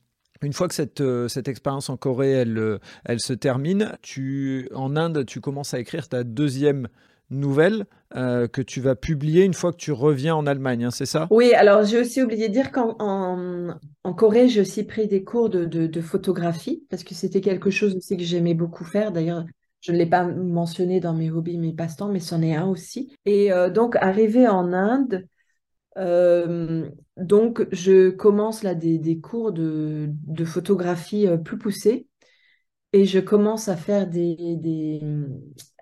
[0.42, 4.96] une fois que cette, euh, cette expérience en Corée elle, elle se termine, tu en
[4.96, 6.88] Inde tu commences à écrire ta deuxième
[7.30, 11.06] nouvelle euh, que tu vas publier une fois que tu reviens en Allemagne, hein, c'est
[11.06, 11.28] ça?
[11.32, 15.50] Oui, alors j'ai aussi oublié de dire qu'en en, Corée, j'ai aussi pris des cours
[15.50, 19.12] de, de, photographie parce que c'était quelque chose aussi que j'aimais beaucoup faire.
[19.12, 19.46] D'ailleurs,
[19.82, 23.14] je ne l'ai pas mentionné dans mes hobbies, mes passe-temps, mais c'en est un aussi.
[23.26, 25.28] Et euh, donc, arrivé en Inde,
[25.98, 32.08] euh, donc je commence là des, des cours de, de photographie plus poussés
[32.94, 35.02] et je commence à faire des,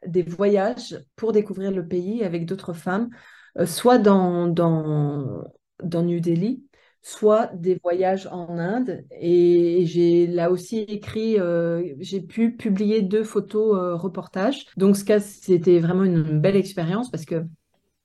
[0.08, 3.10] des voyages pour découvrir le pays avec d'autres femmes,
[3.58, 5.44] euh, soit dans, dans,
[5.84, 6.64] dans New Delhi,
[7.02, 9.06] soit des voyages en Inde.
[9.12, 14.66] Et j'ai là aussi écrit, euh, j'ai pu publier deux photos euh, reportages.
[14.78, 17.44] Donc, ce cas, c'était vraiment une belle expérience parce que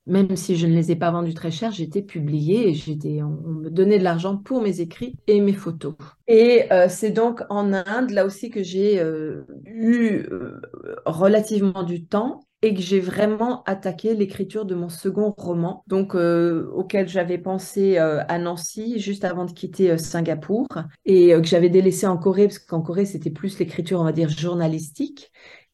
[0.08, 3.28] même si je ne les ai pas vendus très cher, j'étais publiée et j'étais, on,
[3.30, 5.94] me donnait de l'argent pour mes écrits et mes photos.
[6.26, 10.60] Et euh, c'est donc en Inde, là aussi, que j'ai euh, eu euh,
[11.04, 17.06] relativement du temps et que j'ai vraiment attaqué l'écriture de mon second roman, donc auquel
[17.06, 20.66] j'avais pensé à Nancy juste avant de quitter Singapour
[21.04, 24.28] et que j'avais délaissé en Corée parce qu'en Corée c'était plus l'écriture on va dire
[24.28, 25.30] journalistique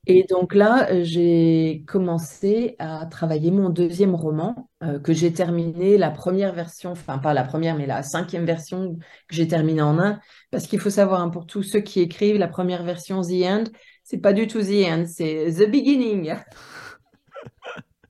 [0.07, 5.97] et donc là, euh, j'ai commencé à travailler mon deuxième roman euh, que j'ai terminé,
[5.97, 8.97] la première version, enfin pas la première, mais la cinquième version
[9.29, 10.21] que j'ai terminée en un.
[10.51, 13.65] Parce qu'il faut savoir, hein, pour tous ceux qui écrivent, la première version The End,
[14.03, 16.35] c'est pas du tout The End, c'est The Beginning.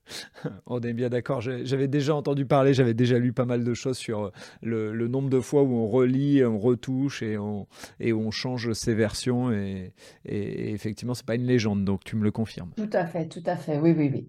[0.66, 1.40] On est bien d'accord.
[1.40, 4.30] J'avais déjà entendu parler, j'avais déjà lu pas mal de choses sur euh,
[4.62, 7.66] le, nombre de fois où on relit, on retouche et on,
[8.00, 9.52] et on change ses versions.
[9.52, 9.92] Et,
[10.24, 12.70] et, ce effectivement, c'est pas une légende, donc tu me le confirmes.
[12.76, 13.78] Tout à fait, tout à fait.
[13.78, 14.28] Oui, oui, oui.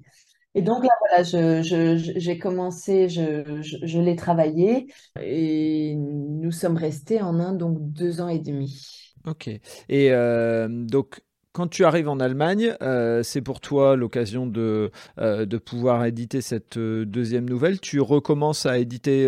[0.58, 4.88] Et donc là, voilà, j'ai commencé, je, l'ai travaillé
[5.22, 9.14] et nous sommes restés en Inde donc deux ans et demi.
[9.28, 9.50] Ok.
[9.50, 11.22] Et euh, donc,
[11.56, 16.42] quand tu arrives en Allemagne, euh, c'est pour toi l'occasion de, euh, de pouvoir éditer
[16.42, 17.80] cette euh, deuxième nouvelle.
[17.80, 19.26] Tu recommences à éditer,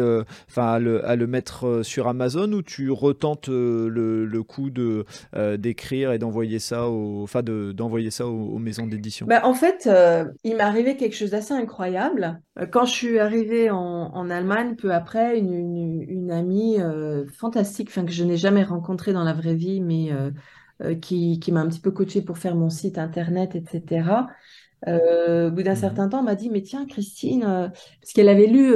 [0.49, 0.79] enfin à
[1.15, 5.05] le, mettre sur Amazon ou tu retentes le, le, coup de
[5.55, 9.25] d'écrire et d'envoyer ça, au, enfin d'envoyer ça aux, maisons d'édition?
[9.25, 9.89] Bah, En fait,
[10.43, 12.41] il m'est arrivé quelque chose d'assez incroyable.
[12.71, 16.77] Quand je suis arrivée en, en Allemagne, peu après, une, une, une amie
[17.37, 20.11] fantastique, que je n'ai jamais rencontrée dans la vraie vie, mais
[20.83, 24.27] euh, qui, m'a un petit peu coaché pour faire mon site internet, etc.
[24.87, 27.67] Euh, au bout d'un mmh certain temps, m'a dit, mais tiens, Christine, euh,
[27.99, 28.75] parce qu'elle avait lu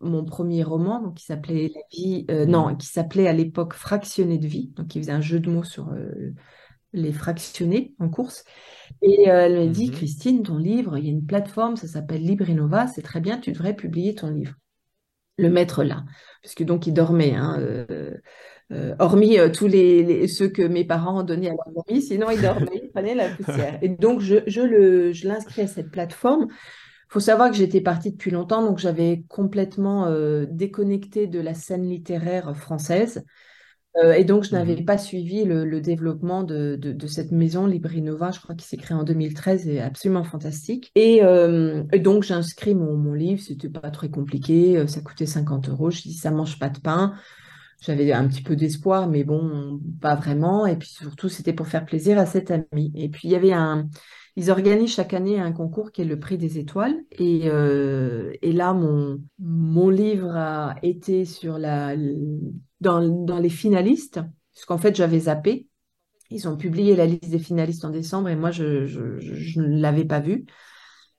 [0.00, 4.36] mon premier roman, donc qui s'appelait La vie, non, mmh qui s'appelait à l'époque Fractionné
[4.36, 5.90] de vie, donc qui faisait un jeu de mots sur
[6.92, 8.44] les fractionnés en course.
[9.00, 12.22] Et elle m'a dit, mmh Christine, ton livre, il y a une plateforme, ça s'appelle
[12.22, 14.56] Librinova, c'est très bien, tu devrais publier ton livre.
[15.38, 16.04] Le mettre là,
[16.42, 17.34] puisque donc il dormait.
[17.34, 17.56] Hein,
[18.72, 22.30] euh, hormis euh, tous les, ceux que mes parents ont donnés à leur mamie, sinon
[22.30, 23.78] ils dormaient, ils prenaient la poussière.
[23.82, 26.46] Et donc, je, je l'inscris à cette plateforme.
[26.50, 31.52] Il faut savoir que j'étais partie depuis longtemps, donc j'avais complètement euh, déconnecté de la
[31.52, 33.22] scène littéraire française.
[34.16, 38.40] et donc, je n'avais mmh pas suivi le, développement de, de, cette maison Librinova, je
[38.40, 40.90] crois qu'il s'est créé en 2013, et absolument fantastique.
[40.94, 41.20] Et,
[41.98, 45.90] donc, j'ai inscrit mon, mon livre, c'était pas très compliqué, ça coûtait 50 euros.
[45.90, 47.12] Je dis, ça mange pas de pain.
[47.82, 50.66] J'avais un petit peu d'espoir, mais bon, pas vraiment.
[50.66, 52.92] Et puis surtout, c'était pour faire plaisir à cette amie.
[52.94, 53.88] Et puis, il y avait un.
[54.36, 56.94] Ils organisent chaque année un concours qui est le prix des étoiles.
[57.18, 61.96] Et, euh, là, mon, mon livre a été sur la,
[62.80, 64.20] dans, dans les finalistes,
[64.52, 65.68] puisqu'en fait, j'avais zappé.
[66.30, 70.04] Ils ont publié la liste des finalistes en décembre et moi, je, je ne l'avais
[70.04, 70.46] pas vue.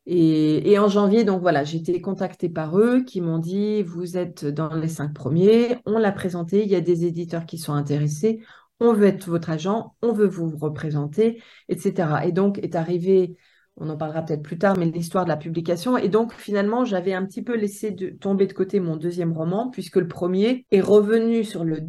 [0.05, 4.45] Et, en janvier, donc voilà, j'ai été contactée par eux qui m'ont dit, vous êtes
[4.45, 8.41] dans les cinq premiers, on l'a présenté, il y a des éditeurs qui sont intéressés,
[8.81, 12.25] on veut être votre agent, on veut vous représenter, etc.
[12.25, 13.37] Et donc est arrivé
[13.77, 15.97] on en parlera peut-être plus tard, mais l'histoire de la publication.
[15.97, 19.69] Et donc, finalement, j'avais un petit peu laissé de, tomber de côté mon deuxième roman,
[19.71, 21.79] puisque le premier est revenu sur le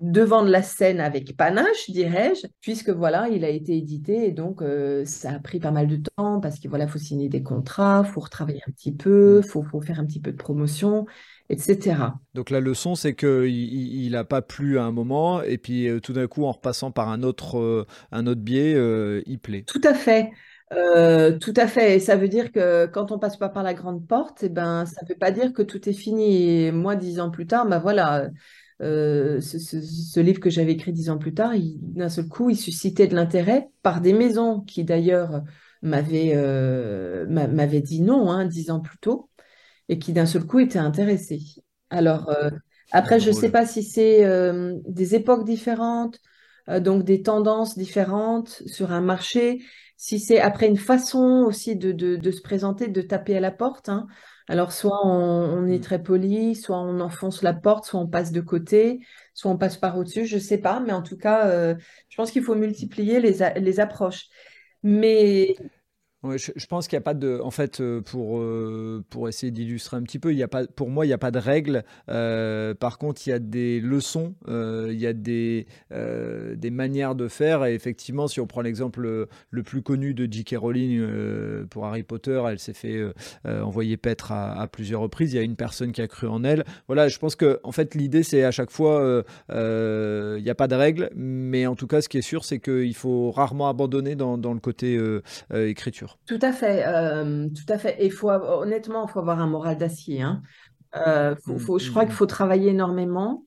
[0.00, 4.26] devant de la scène avec panache, dirais-je, puisque voilà, il a été édité.
[4.26, 7.28] Et donc, euh, ça a pris pas mal de temps, parce qu'il voilà, faut signer
[7.28, 11.06] des contrats, faut retravailler un petit peu, faut, faut faire un petit peu de promotion
[11.50, 11.96] etc.
[12.34, 16.12] Donc la leçon, c'est qu'il n'a pas plu à un moment, et puis euh, tout
[16.12, 18.74] d'un coup, en repassant par un autre, euh, un autre biais,
[19.26, 19.62] il plaît.
[19.62, 20.30] Tout à fait.
[20.72, 21.96] Euh, tout à fait.
[21.96, 24.84] Et ça veut dire que quand on passe pas par la grande porte, eh ben,
[24.86, 26.66] ça ne veut pas dire que tout est fini.
[26.66, 28.28] Et moi, dix ans plus tard, ben voilà,
[28.82, 33.06] euh, ce, livre que j'avais écrit dix ans plus tard, d'un seul coup, il suscitait
[33.06, 35.42] de l'intérêt par des maisons qui d'ailleurs
[35.80, 39.30] m'avaient euh, dit non hein, dix ans plus tôt
[39.88, 41.40] et qui d'un seul coup étaient intéressés.
[41.88, 42.30] Alors,
[42.92, 44.22] après, je ne sais pas si c'est
[44.86, 46.18] des époques différentes,
[46.80, 49.60] donc des tendances différentes sur un marché
[49.98, 53.88] si c'est après une façon aussi de, de, se présenter, de taper à la porte.
[53.88, 54.06] Hein.
[54.46, 55.82] Alors, soit on, est mm.
[55.82, 59.00] très poli, soit on enfonce la porte, soit on passe de côté,
[59.34, 60.78] soit on passe par au-dessus, je ne sais pas.
[60.78, 61.74] Mais en tout cas, euh,
[62.08, 64.28] je pense qu'il faut multiplier les, les approches.
[64.84, 65.56] Mais
[66.24, 67.40] je, pense qu'il n'y a pas de.
[67.42, 70.66] En fait, euh, pour, euh, pour essayer d'illustrer un petit peu, il y a pas,
[70.66, 71.84] pour moi, il n'y a pas de règles.
[72.08, 77.28] Euh, par contre, il y a des leçons, il y a des, des manières de
[77.28, 77.64] faire.
[77.64, 80.56] Et effectivement, si on prend l'exemple le plus connu de J.K.
[80.58, 83.00] Rowling pour Harry Potter, elle s'est fait
[83.44, 85.32] envoyer paître à, plusieurs reprises.
[85.32, 86.64] Il y a une personne qui a cru en elle.
[86.88, 90.68] Voilà, je pense que en fait, l'idée, c'est à chaque fois, il n'y a pas
[90.68, 91.10] de règles.
[91.14, 94.52] Mais en tout cas, ce qui est sûr, c'est qu'il faut rarement abandonner dans, dans
[94.52, 94.98] le côté
[95.54, 96.07] écriture.
[96.26, 97.96] Tout à fait, euh, tout à fait.
[98.04, 100.22] Et faut, honnêtement, il faut avoir un moral d'acier.
[100.22, 100.42] Hein.
[100.96, 103.44] Euh, faut, je crois qu'il mm, mm, faut travailler énormément.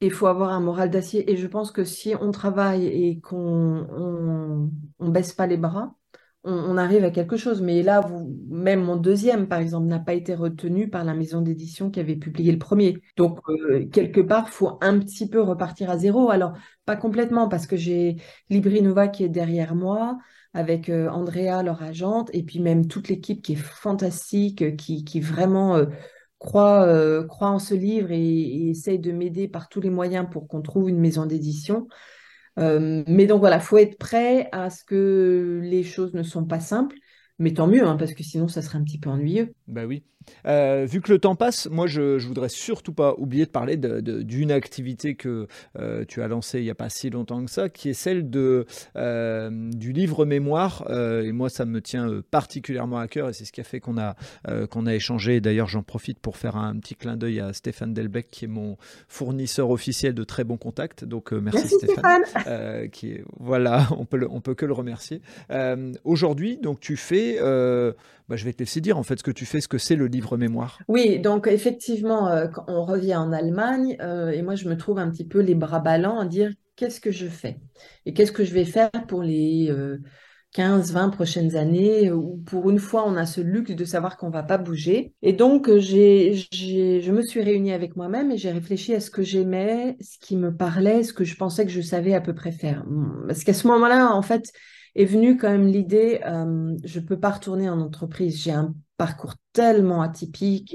[0.00, 1.30] Il faut avoir un moral d'acier.
[1.30, 3.86] Et je pense que si on travaille et qu'on
[4.98, 5.94] on, baisse pas les bras,
[6.42, 7.60] on, arrive à quelque chose.
[7.60, 11.42] Mais là, vous, même mon deuxième, par exemple, n'a pas été retenu par la maison
[11.42, 12.98] d'édition qui avait publié le premier.
[13.16, 16.30] Donc, euh, quelque part, faut un petit peu repartir à zéro.
[16.30, 16.54] Alors,
[16.86, 18.16] pas complètement, parce que j'ai
[18.48, 20.18] Librinova qui est derrière moi
[20.52, 25.04] avec euh, Andrea, leur agente, et puis même toute l'équipe qui est fantastique, euh, qui,
[25.04, 25.86] qui vraiment euh,
[26.38, 26.88] croit,
[27.28, 30.88] croit en ce livre et, essaye de m'aider par tous les moyens pour qu'on trouve
[30.88, 31.86] une maison d'édition.
[32.56, 36.96] mais donc voilà, faut être prêt à ce que les choses ne sont pas simples,
[37.38, 39.52] mais tant mieux, hein, parce que sinon ça serait un petit peu ennuyeux.
[39.66, 40.02] Bah oui.
[40.46, 43.76] Euh, vu que le temps passe, moi je, je voudrais surtout pas oublier de parler
[43.76, 45.46] d'une activité que
[45.78, 48.30] euh, tu as lancée il n'y a pas si longtemps que ça, qui est celle
[48.30, 48.66] de,
[48.96, 50.84] euh, du livre mémoire.
[50.90, 53.98] et moi ça me tient particulièrement à cœur et c'est ce qui a fait qu'on
[53.98, 54.14] a,
[54.70, 55.40] qu'on a échangé.
[55.40, 58.76] D'ailleurs j'en profite pour faire un petit clin d'œil à Stéphane Delbecq qui est mon
[59.08, 61.04] fournisseur officiel de très bons contacts.
[61.04, 62.22] Donc merci, Stéphane.
[62.90, 65.22] qui est, voilà, on peut, on peut que le remercier.
[66.04, 67.38] Aujourd'hui, donc tu fais
[68.30, 69.96] bah, je vais te laisser dire en fait ce que tu fais, ce que c'est
[69.96, 70.78] le livre mémoire.
[70.86, 75.10] Oui, donc effectivement, euh, on revient en Allemagne euh, et moi je me trouve un
[75.10, 77.58] petit peu les bras ballants à dire qu'est-ce que je fais?
[78.06, 79.74] Et qu'est-ce que je vais faire pour les
[80.52, 84.16] 15, euh, 20 prochaines années où pour une fois on a ce luxe de savoir
[84.16, 85.12] qu'on va pas bouger.
[85.22, 89.24] Et donc j'ai, je me suis réunie avec moi-même et j'ai réfléchi à ce que
[89.24, 92.52] j'aimais, ce qui me parlait, ce que je pensais que je savais à peu près
[92.52, 92.84] faire.
[93.26, 94.52] Parce qu'à ce moment-là, en fait,
[94.94, 98.74] est venue quand même l'idée, euh, je ne peux pas retourner en entreprise, j'ai un
[98.96, 100.74] parcours tellement atypique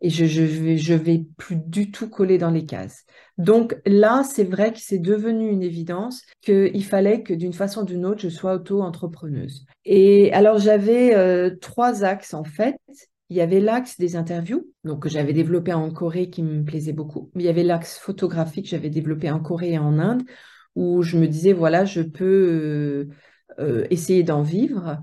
[0.00, 3.04] et, je, je, vais, je vais plus du tout coller dans les cases.
[3.38, 7.86] Donc là, c'est vrai que c'est devenu une évidence qu'il fallait que d'une façon ou
[7.86, 9.64] d'une autre, je sois auto-entrepreneuse.
[9.84, 12.76] Et alors j'avais euh, trois axes en fait.
[13.28, 16.92] Il y avait l'axe des interviews, donc que j'avais développé en Corée qui me plaisait
[16.92, 17.30] beaucoup.
[17.34, 20.22] Il y avait l'axe photographique que j'avais développé en Corée et en Inde,
[20.76, 23.08] où je me disais, voilà, je peux euh,
[23.58, 24.98] euh, essayer d'en vivre.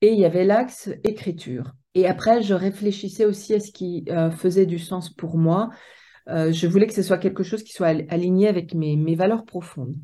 [0.00, 1.72] Et il y avait l'axe écriture.
[1.94, 5.70] Et après, je réfléchissais aussi à ce qui euh, faisait du sens pour moi.
[6.28, 9.44] Euh, je voulais que ce soit quelque chose qui soit aligné avec mes, mes valeurs
[9.44, 9.94] profondes.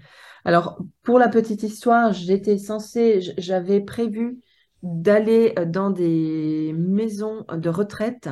[0.45, 4.39] Alors, pour la petite histoire, j'étais censée, j'avais prévu
[4.83, 8.31] d'aller dans des maisons de retraite,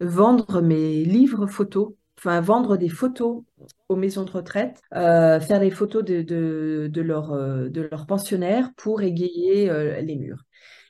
[0.00, 1.92] vendre mes livres photos
[2.22, 3.42] enfin vendre des photos
[3.88, 8.70] aux maisons de retraite, euh, faire des photos de, de, de leurs euh, leur pensionnaires
[8.76, 10.44] pour égayer euh, les murs.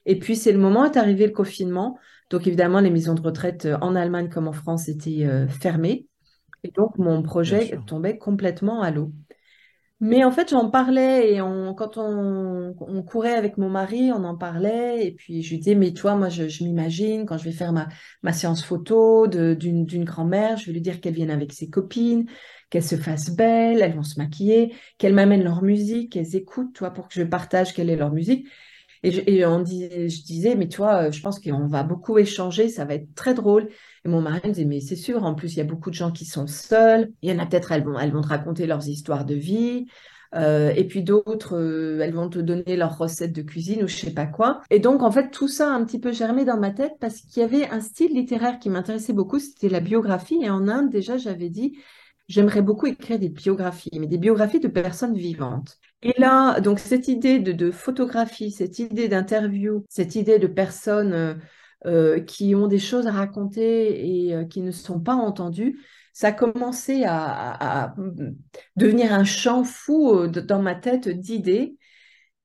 [0.05, 3.67] Et puis c'est le moment est arrivé le confinement, donc évidemment les maisons de retraite
[3.81, 6.07] en Allemagne comme en France étaient fermées,
[6.65, 9.13] et donc mon projet tombait complètement à l'eau.
[10.05, 12.75] Mais en fait, j'en parlais et quand on,
[13.07, 15.07] courait avec mon mari, on en parlait.
[15.07, 17.87] Et puis, je lui disais, mais toi, moi, je, m'imagine quand je vais faire ma,
[18.25, 22.27] ma séance photo d'une grand-mère, je vais lui dire qu'elle vienne avec ses copines,
[22.69, 26.91] qu'elles se fassent belles, elles vont se maquiller, qu'elles m'amènent leur musique, qu'elles écoutent, toi,
[26.91, 28.49] pour que je partage quelle est leur musique.
[29.05, 32.69] Et, je, on dit, je disais, mais tu vois, je pense qu'on va beaucoup échanger,
[32.69, 33.69] ça va être très drôle.
[34.05, 35.95] Et mon mari me disait, mais c'est sûr, en plus, il y a beaucoup de
[35.95, 37.11] gens qui sont seuls.
[37.23, 39.87] Il y en a peut-être, elles vont, elles vont te raconter leurs histoires de vie.
[40.35, 43.97] Euh, et puis d'autres, euh, elles vont te donner leurs recettes de cuisine ou je
[43.97, 44.63] sais pas quoi.
[44.71, 47.21] Et donc, en fait, tout ça a un petit peu germé dans ma tête parce
[47.21, 50.39] qu'il y avait un style littéraire qui m'intéressait beaucoup, c'était la biographie.
[50.43, 51.79] Et en Inde, déjà, j'avais dit,
[52.29, 55.79] j'aimerais beaucoup écrire des biographies, mais des biographies de personnes vivantes.
[56.03, 61.35] Et là, donc, cette idée de, photographie, cette idée d'interview, cette idée de personnes euh,
[62.27, 65.81] qui ont des choses à raconter et qui ne sont pas entendues,
[66.13, 67.95] ça a commencé à,
[68.77, 71.77] devenir un champ fou euh, dans ma tête d'idées.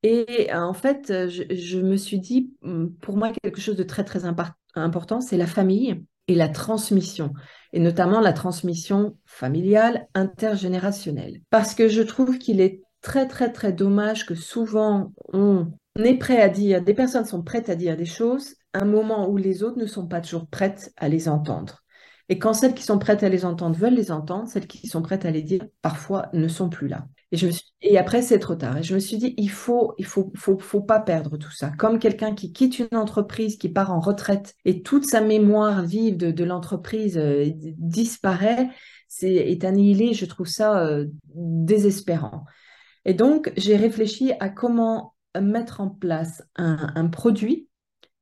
[0.03, 4.23] Et en fait, je, me suis dit, hum, pour moi, quelque chose de très, très
[4.25, 7.33] important, c'est la famille et la transmission,
[7.73, 11.41] et notamment la transmission familiale intergénérationnelle.
[11.49, 16.41] Parce que je trouve qu'il est très, très, très dommage que souvent on est prêt
[16.41, 19.77] à dire, des personnes sont prêtes à dire des choses un moment où les autres
[19.77, 21.83] ne sont pas toujours prêtes à les entendre.
[22.29, 25.01] Et quand celles qui sont prêtes à les entendre veulent les entendre, celles qui sont
[25.01, 27.07] prêtes à les dire parfois ne sont plus là.
[27.31, 27.51] Et, je me
[27.81, 28.77] et après, c'est trop tard.
[28.77, 31.71] Et je me suis dit, il faut, il faut, faut, faut pas perdre tout ça.
[31.77, 36.17] Comme quelqu'un qui quitte une entreprise, qui part en retraite et toute sa mémoire vive
[36.17, 37.45] de, l'entreprise euh,
[37.77, 38.69] disparaît,
[39.07, 40.13] c'est est annihilé.
[40.13, 42.43] Je trouve ça euh, désespérant.
[43.05, 47.66] Et donc, j'ai réfléchi à comment mettre en place un produit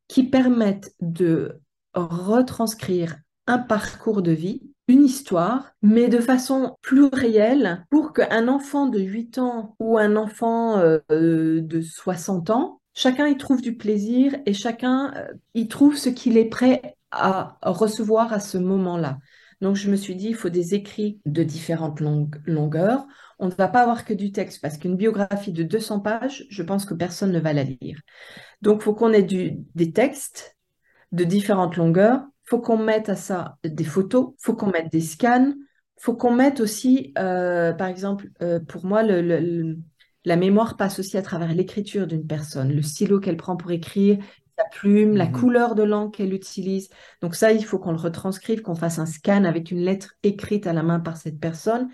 [0.07, 1.59] qui permette de
[1.93, 8.87] retranscrire un parcours de vie, une histoire, mais de façon plus réelle pour qu'un enfant
[8.87, 14.35] de 8 ans ou un enfant euh, de 60 ans, chacun y trouve du plaisir
[14.45, 19.19] et chacun euh, y trouve ce qu'il est prêt à recevoir à ce moment-là.
[19.65, 21.99] Donc je me suis dit, il faut des écrits de différentes
[22.45, 23.07] longueurs.
[23.39, 26.61] On ne va pas avoir que du texte parce qu'une biographie de 200 pages, je
[26.61, 27.99] pense que personne ne va la lire.
[28.61, 30.55] Donc il faut qu'on ait des textes
[31.11, 35.53] de différentes longueurs faut qu'on mette à ça des photos, faut qu'on mette des scans,
[35.97, 41.21] faut qu'on mette aussi, euh, par exemple, euh, pour moi, la mémoire passe aussi à
[41.21, 44.19] travers l'écriture d'une personne, le stylo qu'elle prend pour écrire,
[44.57, 45.31] sa plume, la mhm.
[45.33, 46.89] couleur de langue qu'elle utilise.
[47.21, 50.67] Donc ça, il faut qu'on le retranscrive, qu'on fasse un scan avec une lettre écrite
[50.67, 51.89] à la main par cette personne,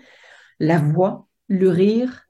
[0.60, 2.26] la voix, le rire,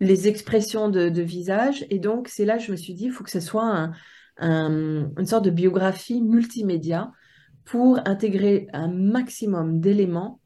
[0.00, 1.86] les expressions de, visage.
[1.90, 3.90] Et donc, c'est là que je me suis dit, il faut que ce soit
[4.38, 7.12] une sorte de biographie multimédia
[7.64, 10.40] pour intégrer un maximum d'éléments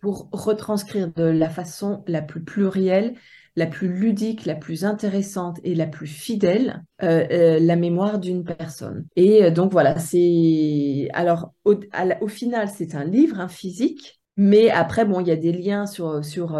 [0.00, 3.14] pour retranscrire de la façon la plus plurielle,
[3.58, 8.44] la plus ludique, la plus intéressante et la plus fidèle euh, euh, la mémoire d'une
[8.44, 9.06] personne.
[9.16, 15.04] Et euh, donc voilà, c'est alors au, final c'est un livre, un physique, mais après,
[15.04, 16.56] bon, il y a des liens sur, sur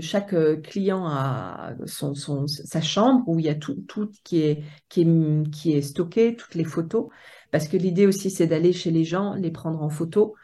[0.00, 4.64] chaque client a son, son, sa chambre où il y a tout, tout qui, est,
[4.88, 7.06] qui, est, qui est stocké, toutes les photos.
[7.52, 10.34] Parce que l'idée aussi, c'est d'aller chez les gens, les prendre en photo,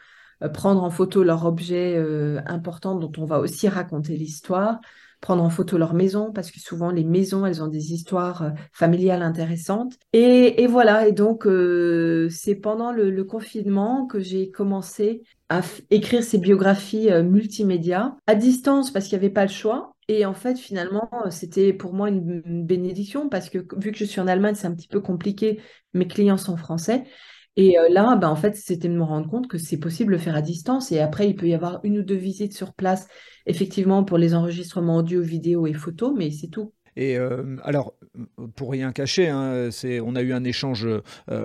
[0.48, 4.80] prendre en photo leurs objets euh, importants dont on va aussi raconter l'histoire,
[5.22, 8.50] prendre en photo leur maison, parce que souvent les maisons, elles ont des histoires euh,
[8.72, 9.94] familiales intéressantes.
[10.12, 11.46] Et, voilà, et donc
[12.30, 19.06] c'est pendant le, confinement que j'ai commencé à écrire ces biographies multimédia à distance parce
[19.06, 19.94] qu'il n'y avait pas le choix.
[20.08, 24.20] Et en fait, finalement, c'était pour moi une, bénédiction parce que vu que je suis
[24.20, 25.60] en Allemagne, c'est un petit peu compliqué.
[25.94, 27.04] Mes clients sont français.
[27.56, 30.16] Et euh, là, bah, en fait, c'était de me rendre compte que c'est possible de
[30.16, 30.90] le faire à distance.
[30.92, 33.08] Et après, il peut y avoir une ou deux visites sur place,
[33.46, 36.72] effectivement, pour les enregistrements audio, vidéo et photos, mais c'est tout.
[36.96, 37.94] Et euh, alors,
[38.56, 39.70] pour rien cacher, hein,
[40.04, 41.00] on a eu un échange euh,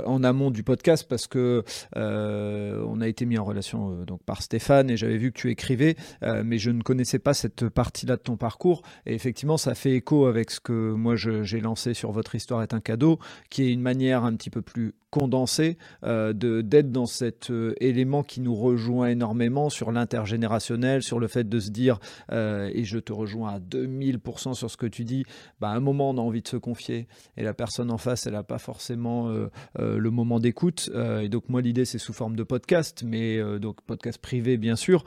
[0.06, 1.64] en amont du podcast parce que
[1.95, 5.50] euh, on a été mis en relation donc par Stéphane et j'avais vu que tu
[5.50, 5.95] écrivais,
[6.43, 8.82] mais je ne connaissais pas cette partie-là de ton parcours.
[9.06, 12.74] Et effectivement, ça fait écho avec ce que moi j'ai lancé sur Votre histoire est
[12.74, 13.20] un cadeau,
[13.50, 18.41] qui est une manière un petit peu plus condensée euh, d'être dans cet élément qui
[18.41, 22.00] nous rejoint énormément sur l'intergénérationnel, sur le fait de se dire,
[22.32, 25.24] et je te rejoins à 2000% sur ce que tu dis,
[25.59, 28.27] bah, à un moment, on a envie de se confier et la personne en face,
[28.27, 30.89] elle n'a pas forcément euh, euh, le moment d'écoute.
[30.93, 34.75] Euh, et donc, moi, l'idée, c'est sous forme de podcast, mais donc podcast privé, bien
[34.75, 35.03] sûr.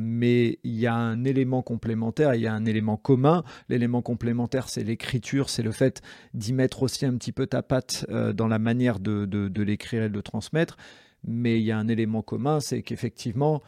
[0.00, 3.44] mais il y a un élément complémentaire, il y a un élément commun.
[3.68, 6.02] L'élément complémentaire, c'est l'écriture, c'est le fait
[6.34, 10.08] d'y mettre aussi un petit peu ta patte dans la manière de, de l'écrire et
[10.08, 10.76] de le transmettre.
[11.24, 13.62] Mais il y a un élément commun, c'est qu'effectivement,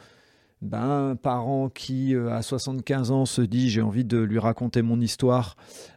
[0.61, 4.81] ben, un parent qui, euh, à 75 ans, se dit j'ai envie de lui raconter
[4.81, 5.55] mon histoire,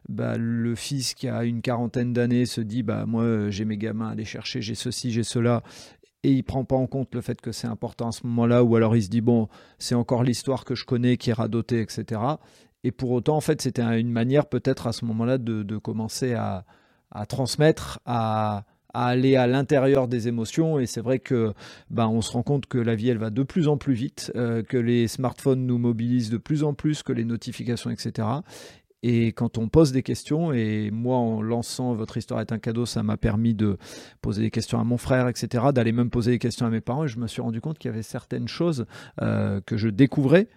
[0.09, 4.09] ben, le fils qui a une quarantaine d'années se dit bah, moi j'ai mes gamins
[4.09, 5.63] à aller chercher, j'ai ceci, j'ai cela,
[6.23, 8.77] et il prend pas en compte le fait que c'est important à ce moment-là, ou
[8.77, 9.49] alors il se dit bon,
[9.79, 12.21] c'est encore l'histoire que je connais qui est radotée, etc.
[12.85, 16.65] Et pour autant, en fait, c'était une manière peut-être à ce moment-là de, commencer à
[17.29, 18.65] transmettre, à,
[18.95, 20.79] aller à l'intérieur des émotions.
[20.79, 21.53] Et c'est vrai que
[21.91, 24.33] ben, on se rend compte que la vie, elle va de plus en plus vite,
[24.37, 28.29] euh, que les smartphones nous mobilisent de plus en plus, que les notifications, etc.
[29.03, 32.87] Et quand on pose des questions, et moi en lançant Votre histoire est un cadeau,
[32.87, 33.77] ça m'a permis de
[34.21, 37.05] poser des questions à mon frère, etc., d'aller même poser des questions à mes parents,
[37.05, 38.87] et je me suis rendu compte qu'il y avait certaines choses
[39.21, 40.49] euh, que je découvrais,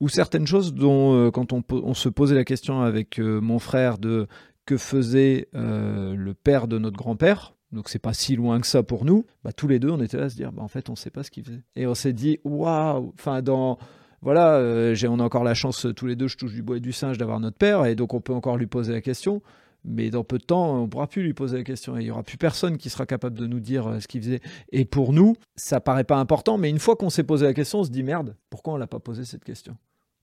[0.00, 4.26] ou certaines choses dont, euh, quand on, se posait la question avec mon frère de
[4.66, 9.04] que faisait le père de notre grand-père, donc c'est pas si loin que ça pour
[9.04, 10.96] nous, bah, tous les deux on était là à se dire bah, en fait on
[10.96, 11.62] sait pas ce qu'il faisait.
[11.76, 13.78] Et on s'est dit waouh, enfin dans
[14.22, 16.80] voilà, euh, on a encore la chance tous les deux, je touche du bois et
[16.80, 19.42] du singe d'avoir notre père et donc on peut encore lui poser la question.
[19.86, 22.10] Mais dans peu de temps, on pourra plus lui poser la question et il y
[22.10, 24.40] aura plus personne qui sera capable de nous dire euh, ce qu'il faisait.
[24.72, 27.80] Et pour nous, ça paraît pas important, mais une fois qu'on s'est posé la question,
[27.80, 29.76] on se dit merde, pourquoi on l'a pas posé cette question?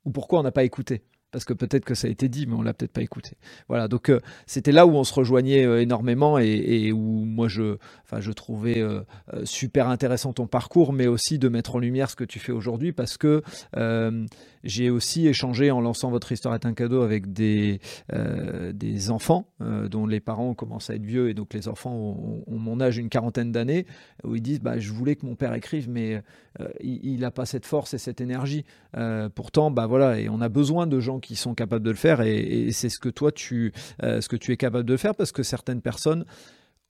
[0.06, 1.04] Ou pourquoi on n'a pas écouté?
[1.32, 3.38] Parce que peut-être que ça a été dit, mais on l'a peut-être pas écouté.
[3.68, 7.78] Voilà, donc euh, c'était là où on se rejoignait euh, énormément et, où moi je,
[8.32, 9.02] trouvais euh,
[9.46, 12.92] super intéressant ton parcours, mais aussi de mettre en lumière ce que tu fais aujourd'hui,
[12.92, 13.42] parce que
[14.64, 17.80] j'ai aussi échangé en lançant votre histoire est un cadeau avec des,
[18.74, 22.80] des enfants dont les parents commencent à être vieux et donc les enfants ont, mon
[22.82, 23.86] âge, une quarantaine d'années,
[24.24, 26.22] où ils disent bah, je voulais que mon père écrive, mais
[26.82, 28.66] il n'a pas cette force et cette énergie.
[29.36, 32.22] pourtant, bah voilà, et on a besoin de gens qui sont capables de le faire
[32.22, 35.32] et, c'est ce que toi tu, euh, ce que tu es capable de faire parce
[35.32, 36.26] que certaines personnes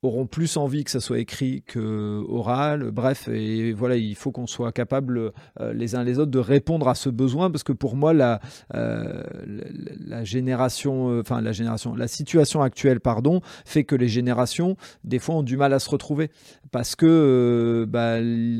[0.03, 2.91] auront plus envie que ça soit écrit que oral.
[2.91, 6.87] Bref, et voilà, il faut qu'on soit capable euh, les uns les autres de répondre
[6.87, 8.39] à ce besoin parce que pour moi, la,
[8.73, 9.23] euh,
[10.05, 15.35] la, génération, enfin la génération, la situation actuelle, pardon, fait que les générations des fois
[15.35, 16.31] ont du mal à se retrouver
[16.71, 18.17] parce que bah,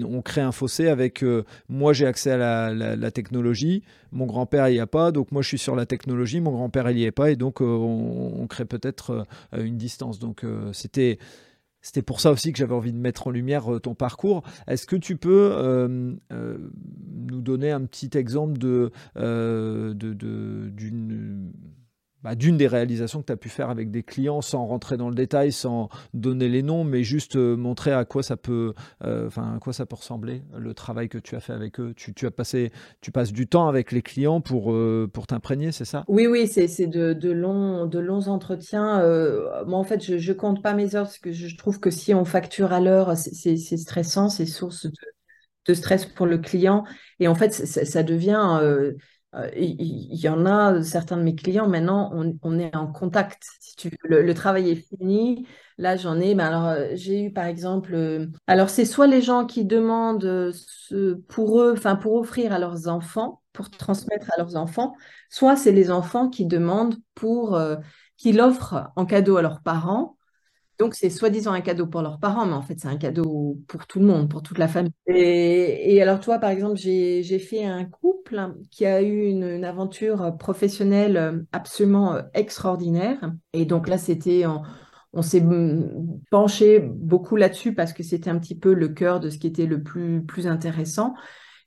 [0.08, 1.24] on crée un fossé avec
[1.70, 5.58] moi j'ai accès à la technologie, mon grand-père n'y a pas, donc moi je suis
[5.58, 9.26] sur la technologie, mon grand-père il n'y est pas, et donc euh, on, crée peut-être
[9.54, 10.20] euh, une distance.
[10.20, 11.18] Donc euh, c'était
[11.82, 14.44] c'était pour ça aussi que j'avais envie de mettre en lumière ton parcours.
[14.68, 21.52] Est-ce que tu peux nous donner un petit exemple de, d'une
[22.24, 25.10] bah, d'une des réalisations que tu as pu faire avec des clients sans rentrer dans
[25.10, 29.28] le détail, sans donner les noms, mais juste euh, montrer à quoi ça peut, euh,
[29.28, 31.94] enfin à quoi ça peut ressembler le travail que tu as fait avec eux.
[31.96, 35.86] Tu, as passé, tu passes du temps avec les clients pour euh, pour t'imprégner, c'est
[35.86, 36.04] ça?
[36.08, 39.00] Oui, oui, c'est de, de, longs de longs entretiens.
[39.66, 42.14] moi, en fait, je, je compte pas mes heures parce que je trouve que si
[42.14, 44.88] on facture à l'heure, c'est stressant, c'est source
[45.68, 46.84] de, stress pour le client.
[47.20, 48.60] Et en fait, ça, devient
[49.56, 52.12] il y, en a certains de mes clients maintenant,
[52.42, 53.48] on, est en contact.
[53.62, 55.48] Si le, travail est fini.
[55.78, 56.36] Là, j'en ai.
[56.36, 57.96] Mais alors, euh, j'ai eu par exemple.
[57.96, 60.52] Euh, alors, c'est soit les gens qui demandent
[61.30, 64.94] pour eux, enfin pour offrir à leurs enfants, pour transmettre à leurs enfants,
[65.30, 67.60] soit c'est les enfants qui demandent pour
[68.18, 70.18] qu'ils offrent en cadeau à leurs parents
[70.82, 73.86] donc, c'est soi-disant un cadeau pour leurs parents, mais en fait, c'est un cadeau pour
[73.86, 74.92] tout le monde, pour toute la famille.
[75.06, 81.46] Et, alors, toi, par exemple, j'ai fait un couple qui a eu une, aventure professionnelle
[81.52, 83.32] absolument euh, extraordinaire.
[83.54, 84.44] Et donc là, c'était
[85.14, 85.44] on s'est
[86.32, 89.68] penché beaucoup là-dessus parce que c'était un petit peu le cœur de ce qui était
[89.68, 91.14] le plus, plus intéressant.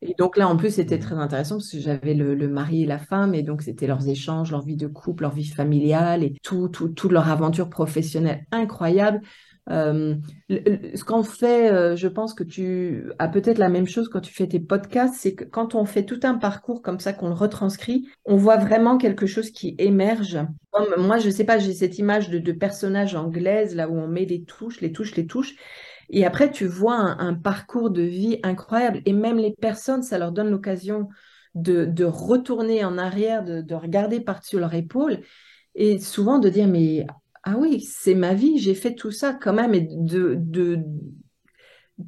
[0.07, 2.99] Et donc là, en plus, c'était très intéressant parce que j'avais le, mari et la
[2.99, 6.69] femme, et donc c'était leurs échanges, leur vie de couple, leur vie familiale, et tout,
[6.69, 9.23] tout, toute leur aventure professionnelle incroyable.
[9.71, 10.17] Euh,
[10.51, 14.35] ce qu'on fait, euh, je pense que tu as peut-être la même chose quand tu
[14.35, 17.35] fais tes podcasts, c'est que quand on fait tout un parcours comme ça, qu'on le
[17.35, 20.39] retranscrit, on voit vraiment quelque chose qui émerge.
[20.99, 24.27] moi, je sais pas, j'ai cette image de, de personnage anglaise, là où on met
[24.27, 25.55] les touches, les touches, les touches.
[26.11, 29.03] Et après, tu vois un, parcours de vie incroyable.
[29.07, 31.09] Et même les personnes, ça leur donne l'occasion
[31.55, 35.21] de, retourner en arrière, de, regarder par-dessus leur épaule
[35.75, 37.07] et souvent de dire, mais
[37.43, 39.75] ah oui, c'est ma vie, j'ai fait tout ça quand même.
[39.75, 40.79] Et de,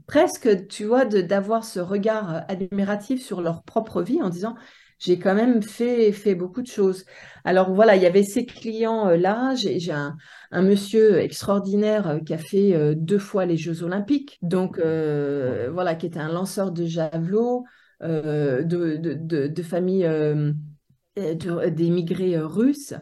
[0.06, 4.54] presque, tu vois, d'avoir ce regard admiratif sur leur propre vie en disant,
[4.98, 7.04] j'ai quand même fait, fait beaucoup de choses.
[7.44, 9.52] Alors voilà, il y avait ces clients-là.
[9.52, 10.16] Euh, j'ai un,
[10.62, 16.06] monsieur extraordinaire euh, qui a fait euh, deux fois les Jeux Olympiques, donc voilà, qui
[16.06, 17.64] était un lanceur de javelot
[18.00, 20.06] de, de, de, famille
[21.16, 22.94] d'émigrés russes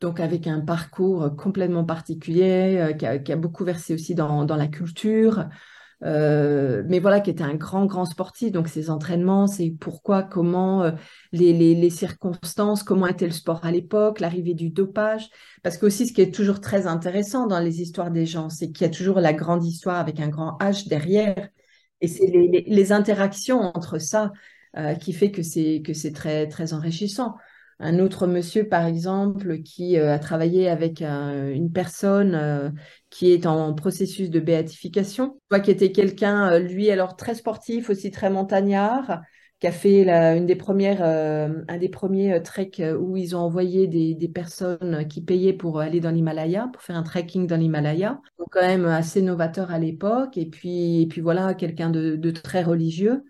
[0.00, 5.48] donc avec un parcours complètement particulier, qui a, beaucoup versé aussi dans, dans la culture,
[6.04, 8.52] euh, mais voilà, qui était un grand, grand sportif.
[8.52, 10.92] Donc, ses entraînements, c'est pourquoi, comment, euh,
[11.32, 15.28] les, les, circonstances, comment était le sport à l'époque, l'arrivée du dopage.
[15.62, 18.70] Parce que aussi, ce qui est toujours très intéressant dans les histoires des gens, c'est
[18.70, 21.48] qu'il y a toujours la grande histoire avec un grand H derrière.
[22.00, 24.32] Et c'est les, les, interactions entre ça
[24.76, 27.34] euh, qui fait que c'est que c'est très, très enrichissant.
[27.80, 32.74] Un autre monsieur, par exemple, qui a travaillé avec une personne
[33.10, 35.38] qui est en processus de béatification.
[35.48, 39.22] Toi qui était quelqu'un, lui, alors très sportif, aussi très montagnard,
[39.60, 43.34] qui a fait une des premières, euh, un des premiers euh, treks euh, où ils
[43.34, 47.56] ont envoyé des, personnes qui payaient pour aller dans l'Himalaya, pour faire un trekking dans
[47.56, 48.20] l'Himalaya.
[48.38, 50.36] Donc quand même assez novateur à l'époque.
[50.36, 53.24] Et puis, et puis voilà, quelqu'un de, très religieux.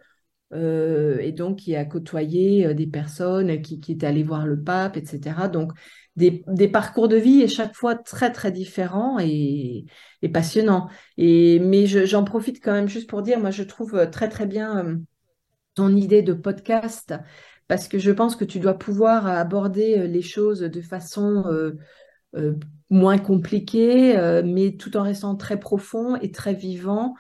[0.55, 5.49] Et donc qui a côtoyé des personnes qui, qui étaient allées voir le pape, etc.
[5.53, 5.73] Donc
[6.17, 9.87] des, parcours de vie et chaque fois très très différents et,
[10.33, 10.89] passionnants.
[11.17, 15.01] Et, mais j'en profite quand même juste pour dire, moi je trouve très très bien
[15.75, 17.15] ton idée de podcast
[17.69, 21.79] parce que je pense que tu dois pouvoir aborder euh, les choses de façon euh,
[22.35, 22.55] euh,
[22.91, 27.15] moins compliquée, mais tout en restant très profond et très vivant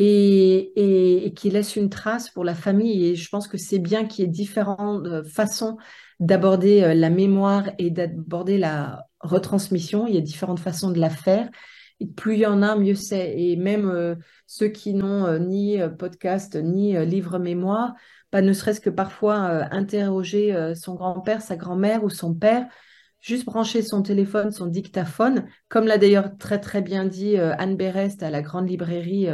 [0.00, 3.06] et, qui laisse une trace pour la famille.
[3.06, 5.76] Et je pense que c'est bien qu'il y ait différentes façons
[6.20, 10.06] d'aborder la mémoire et d'aborder la retransmission.
[10.06, 11.48] Il y a différentes façons de la faire.
[12.00, 13.34] Et plus il y en a, mieux c'est.
[13.36, 14.14] Et même euh,
[14.46, 17.94] ceux qui n'ont euh, ni euh, podcast, ni livre mémoire,
[18.30, 19.36] pas ne serait-ce que parfois
[19.72, 22.68] interroger son grand-père, sa grand-mère ou son père,
[23.20, 28.22] juste brancher son téléphone, son dictaphone, comme l'a d'ailleurs très très bien dit Anne Berest
[28.22, 29.28] à la grande librairie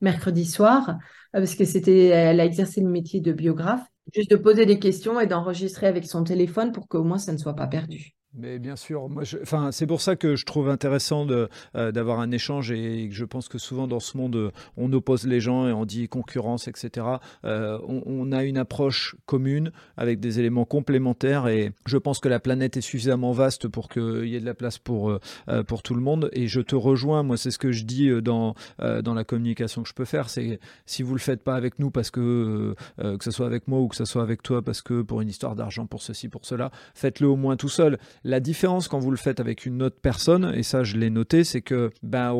[0.00, 0.98] mercredi soir,
[1.32, 3.84] parce que c'était, elle a exercé le métier de biographe,
[4.14, 7.38] juste de poser des questions et d'enregistrer avec son téléphone pour qu'au moins ça ne
[7.38, 8.14] soit pas perdu.
[8.32, 11.48] Mais bien sûr, moi, enfin, c'est pour ça que je trouve intéressant euh,
[11.90, 15.66] d'avoir un échange et, je pense que souvent dans ce monde, on oppose les gens
[15.66, 17.06] et on dit concurrence, etc.
[17.44, 22.38] Euh, on, a une approche commune avec des éléments complémentaires et je pense que la
[22.38, 25.94] planète est suffisamment vaste pour qu'il y ait de la place pour, euh, pour tout
[25.94, 26.30] le monde.
[26.32, 29.88] Et je te rejoins, moi, c'est ce que je dis dans, dans la communication que
[29.88, 33.30] je peux faire, c'est si vous le faites pas avec nous parce que, que ce
[33.32, 35.86] soit avec moi ou que ce soit avec toi parce que pour une histoire d'argent,
[35.86, 37.98] pour ceci, pour cela, faites-le au moins tout seul.
[38.22, 41.42] La différence quand vous le faites avec une autre personne, et ça je l'ai noté,
[41.42, 42.34] c'est que ben,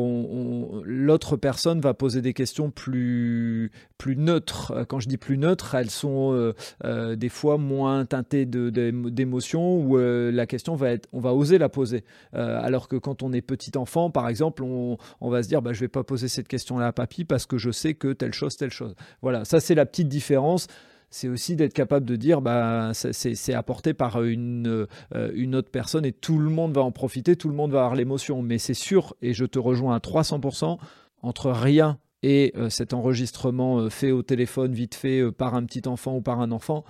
[0.85, 3.71] l'autre personne va poser des questions plus,
[4.05, 4.85] neutres.
[4.87, 6.53] Quand je dis plus neutres, elles sont euh,
[6.83, 11.69] euh, des fois moins teintées d'émotions, euh, la question va être, on va oser la
[11.69, 12.03] poser.
[12.33, 15.79] alors que quand on est petit enfant, par exemple, on, va se dire, bah, je
[15.79, 18.71] vais pas poser cette question-là à papy parce que je sais que telle chose, telle
[18.71, 18.93] chose.
[19.23, 20.67] Voilà, ça c'est la petite différence
[21.11, 26.05] c'est aussi d'être capable de dire bah c'est apporté par une, euh, une autre personne
[26.05, 28.41] et tout le monde va en profiter, tout le monde va avoir l'émotion.
[28.41, 30.79] Mais c'est sûr, et je te rejoins à 300%,
[31.21, 35.87] entre rien et euh, cet enregistrement euh, fait au téléphone, vite fait par un petit
[35.87, 36.85] enfant ou par un enfant,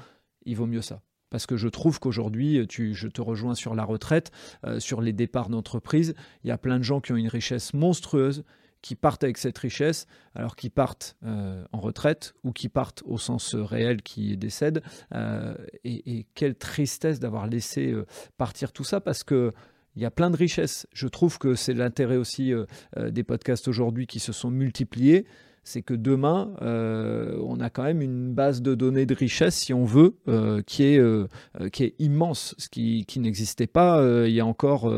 [0.45, 1.01] il vaut mieux ça.
[1.31, 4.31] Parce que je trouve qu'aujourd'hui, je te rejoins sur la retraite,
[4.79, 6.13] sur les départs d'entreprise,
[6.43, 8.43] il y a plein de gens qui ont une richesse monstrueuse
[8.81, 13.17] qui partent avec cette richesse, alors qu'ils partent euh, en retraite ou qui partent au
[13.17, 14.81] sens réel, qui décèdent.
[15.13, 18.05] Euh, et, quelle tristesse d'avoir laissé euh,
[18.37, 19.51] partir tout ça, parce que
[19.97, 20.87] il y a plein de richesses.
[20.93, 22.53] Je trouve que c'est l'intérêt aussi
[22.97, 25.25] des podcasts aujourd'hui qui se sont multipliés
[25.63, 29.73] c'est que demain, euh, on a quand même une base de données de richesse, si
[29.73, 31.27] on veut, euh, qui, est, euh,
[31.71, 34.91] qui est immense, ce qui, qui n'existait pas il, y a encore,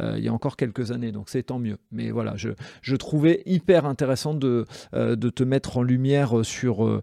[0.00, 1.12] il y a encore quelques années.
[1.12, 1.78] Donc c'est tant mieux.
[1.90, 2.50] Mais voilà, je,
[2.82, 7.02] je trouvais hyper intéressant de, de te mettre en lumière sur,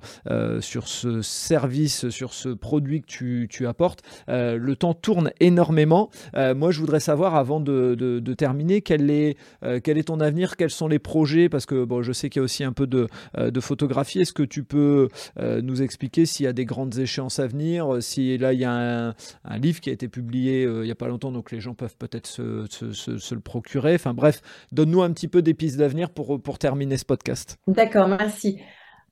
[0.60, 4.04] sur ce service, sur ce produit que tu, tu apportes.
[4.28, 6.10] le temps tourne énormément.
[6.36, 9.38] moi, je voudrais savoir, avant de, de, terminer, quel est,
[9.84, 12.42] quel est ton avenir, quels sont les projets, parce que bon, je sais qu'il y
[12.42, 13.07] a aussi un peu de
[13.38, 14.20] euh, de, photographie.
[14.20, 17.98] Est-ce que tu peux euh, nous expliquer s'il y a des grandes échéances à venir
[18.02, 20.96] Si là, il y a un, livre qui a été publié euh, il n'y a
[20.96, 23.96] pas longtemps, donc les gens peuvent peut-être se, le procurer.
[23.96, 24.42] Enfin bref,
[24.72, 27.58] donne-nous un petit peu des pistes d'avenir pour, pour terminer ce podcast.
[27.68, 28.60] D'accord, merci.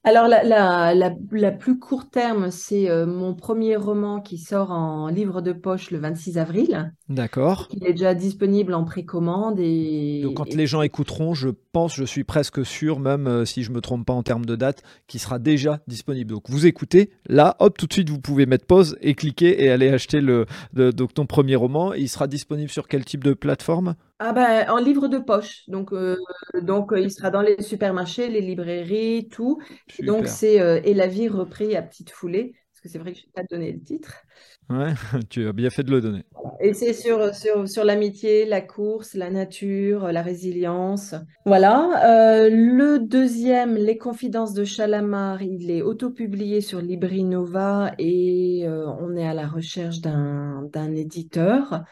[0.08, 5.52] Alors, la, plus court terme, c'est euh, mon premier roman qui sort en livre de
[5.52, 6.94] poche le 26 avril.
[7.10, 7.68] D'accord.
[7.72, 9.60] Il est déjà disponible en précommande.
[9.60, 13.64] Et, Donc, quand les gens écouteront, je pense, je suis presque sûr, même euh, si
[13.64, 16.34] je ne me trompe pas en termes de date, qu'il sera déjà disponible.
[16.34, 19.72] Donc, vous écoutez, là, hop, tout de suite, vous pouvez mettre pause et cliquer et
[19.72, 21.94] aller acheter le, donc, ton premier roman.
[21.94, 23.96] Il sera disponible sur quel type de plateforme?
[24.20, 25.64] Ah ben, en livre de poche.
[25.68, 26.16] Donc, euh,
[26.62, 29.60] donc il sera dans les supermarchés, les librairies, tout.
[30.00, 32.54] Donc, c'est euh, Et la vie repris à petite foulée.
[32.72, 34.24] Parce que c'est vrai que je n'ai pas donné le titre.
[34.70, 34.94] Ouais,
[35.30, 36.24] tu as bien fait de le donner.
[36.62, 41.14] Et c'est sur, sur, sur l'amitié, la course, la nature, la résilience.
[41.46, 42.06] Voilà.
[42.06, 49.28] Euh, le deuxième, Les Confidences de Chalamar, il est autopublié sur Librinova et on est
[49.28, 51.84] à la recherche d'un éditeur.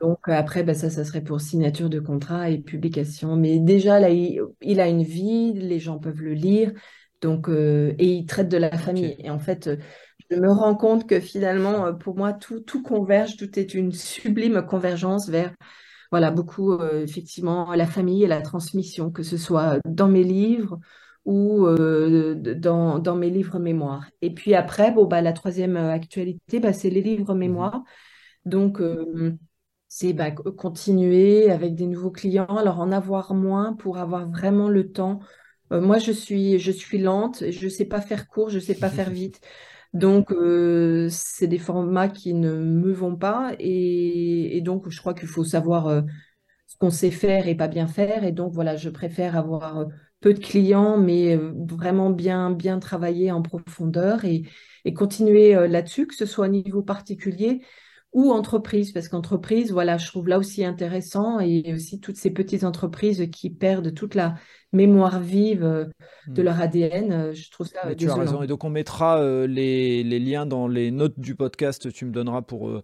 [0.00, 3.36] Donc après, bah, ça, ça serait pour signature de contrat et publication.
[3.36, 6.72] Mais déjà, là, il, a une vie, les gens peuvent le lire.
[7.20, 9.14] Donc, euh, et il traite de la famille.
[9.18, 9.70] Et en fait,
[10.30, 14.62] je me rends compte que finalement, pour moi, tout, tout converge, tout est une sublime
[14.66, 15.54] convergence vers
[16.10, 20.78] voilà, beaucoup, effectivement, la famille et la transmission, que ce soit dans mes livres
[21.24, 24.06] ou dans, dans, mes livres mémoires.
[24.22, 27.82] Et puis après, bon, bah, la troisième actualité, bah, c'est les livres mmh mémoires.
[28.44, 28.80] Donc,
[29.96, 34.90] c'est bah, continuer avec des nouveaux clients, alors en avoir moins pour avoir vraiment le
[34.90, 35.20] temps.
[35.70, 38.74] moi, je suis, je suis lente, je ne sais pas faire court, je ne sais
[38.74, 39.40] pas faire vite.
[39.92, 43.54] Donc, euh, c'est des formats qui ne me vont pas.
[43.60, 46.02] Et, donc, je crois qu'il faut savoir euh,
[46.66, 48.24] ce qu'on sait faire et pas bien faire.
[48.24, 49.84] Et donc, voilà, je préfère avoir euh,
[50.20, 54.42] peu de clients, mais vraiment bien, bien travailler en profondeur et,
[54.84, 57.60] et continuer là-dessus, que ce soit au niveau particulier
[58.14, 62.64] ou entreprise, parce qu'entreprise, voilà, je trouve là aussi intéressant et aussi toutes ces petites
[62.64, 64.36] entreprises qui perdent toute la
[64.74, 65.84] mémoire vive euh,
[66.26, 66.44] de hmm.
[66.44, 67.12] leur ADN.
[67.12, 68.42] Euh, je trouve ça Mais Tu as raison.
[68.42, 71.92] Et donc, on mettra euh, les, les, liens dans les notes du podcast.
[71.92, 72.82] Tu me donneras pour,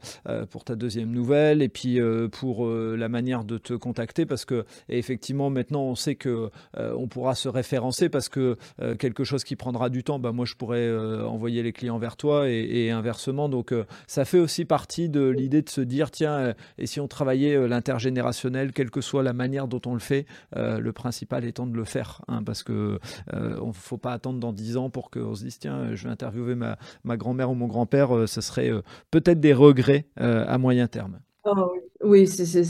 [0.51, 1.99] pour ta deuxième nouvelle et puis
[2.33, 7.35] pour la manière de te contacter parce que, effectivement, maintenant, on sait que on pourra
[7.35, 8.57] se référencer parce que
[8.99, 10.91] quelque chose qui prendra du temps, bah, moi, je pourrais
[11.25, 13.49] envoyer les clients vers toi et, et inversement.
[13.49, 13.75] Donc,
[14.07, 18.73] ça fait aussi partie de l'idée de se dire tiens, et si on travaillait l'intergénérationnel,
[18.73, 20.27] quelle que soit la manière dont on le fait,
[20.57, 22.99] le principal étant de le faire, hein, parce que
[23.33, 26.55] euh, faut pas attendre dans 10 ans pour qu'on se dise tiens, je vais interviewer
[26.55, 30.87] ma, ma grand-mère ou mon grand-père, euh, ce serait euh, peut-être des regrets à moyen
[30.87, 31.21] terme.
[31.45, 32.63] Oh, oui, c'est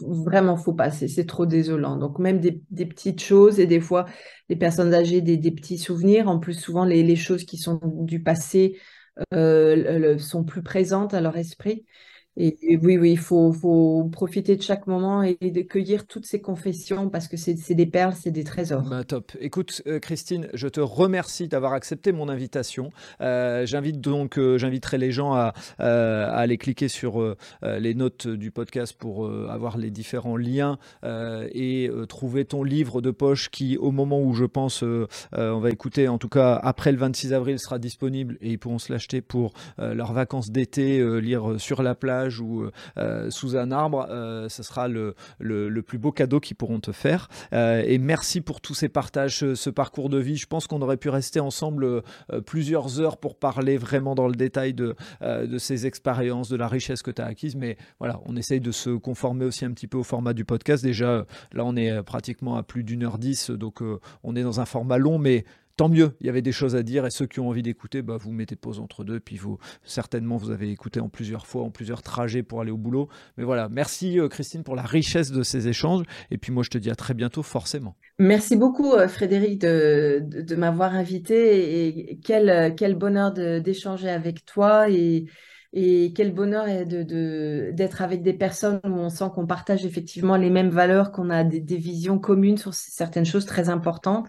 [0.00, 1.96] vraiment faut pas, c'est trop désolant.
[1.96, 4.06] Donc même des, des, petites choses et des fois
[4.48, 6.28] les personnes âgées des, des petits souvenirs.
[6.28, 8.76] En plus souvent les, les, choses qui sont du passé
[9.32, 11.84] sont plus présentes à leur esprit.
[12.40, 17.10] Et, oui, oui, il faut, profiter de chaque moment et de cueillir toutes ces confessions
[17.10, 18.82] parce que c'est des perles, c'est des trésors.
[18.82, 19.32] Bah, top.
[19.40, 22.90] Écoute, euh, Christine, je te remercie d'avoir accepté mon invitation.
[23.20, 28.52] Euh, j'invite donc, euh, j'inviterai les gens à, à, aller cliquer sur les notes du
[28.52, 34.20] podcast pour avoir les différents liens et trouver ton livre de poche qui, au moment
[34.22, 34.84] où je pense,
[35.32, 38.78] on va écouter, en tout cas après le 26 avril, sera disponible et ils pourront
[38.78, 43.70] se l'acheter pour leurs vacances d'été, lire sur la plage ou euh, euh, sous un
[43.70, 47.28] arbre, euh, ce sera le, le, plus beau cadeau qu'ils pourront te faire.
[47.52, 50.36] et merci pour tous ces partages, ce, parcours de vie.
[50.36, 52.02] Je pense qu'on aurait pu rester ensemble
[52.44, 57.02] plusieurs heures pour parler vraiment dans le détail de, de ces expériences, de la richesse
[57.02, 57.56] que tu as acquise.
[57.56, 60.82] Mais voilà, on essaye de se conformer aussi un petit peu au format du podcast.
[60.82, 63.80] Déjà, là, on est pratiquement à plus d'une heure dix, donc
[64.22, 65.44] on est dans un format long, mais
[65.78, 68.02] tant mieux, il y avait des choses à dire et ceux qui ont envie d'écouter,
[68.02, 71.62] bah, vous mettez pause entre deux, puis vous, certainement, vous avez écouté en plusieurs fois,
[71.62, 73.08] en plusieurs trajets pour aller au boulot.
[73.36, 76.02] Mais voilà, merci euh, Christine pour la richesse de ces échanges.
[76.32, 77.94] Et puis moi, je te dis à très bientôt, forcément.
[78.18, 84.90] Merci beaucoup euh, Frédéric de, m'avoir invité et quel, euh, quel bonheur d'échanger avec toi
[84.90, 85.26] et,
[85.72, 90.50] et quel bonheur d'être de, avec des personnes où on sent qu'on partage effectivement les
[90.50, 94.26] mêmes valeurs, qu'on a des visions communes sur certaines choses très importantes.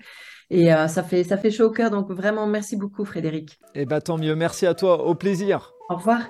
[0.51, 1.91] Et euh, ça, fait, ça fait chaud au cœur.
[1.91, 3.59] Donc vraiment, merci beaucoup, Frédéric.
[3.75, 4.35] Et eh bah tant mieux.
[4.35, 5.05] Merci à toi.
[5.05, 5.73] Au plaisir.
[5.89, 6.21] Au revoir.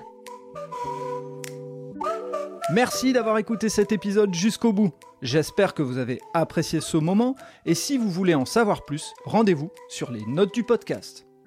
[2.72, 4.92] Merci d'avoir écouté cet épisode jusqu'au bout.
[5.22, 7.34] J'espère que vous avez apprécié ce moment.
[7.66, 11.29] Et si vous voulez en savoir plus, rendez-vous sur les notes du podcast.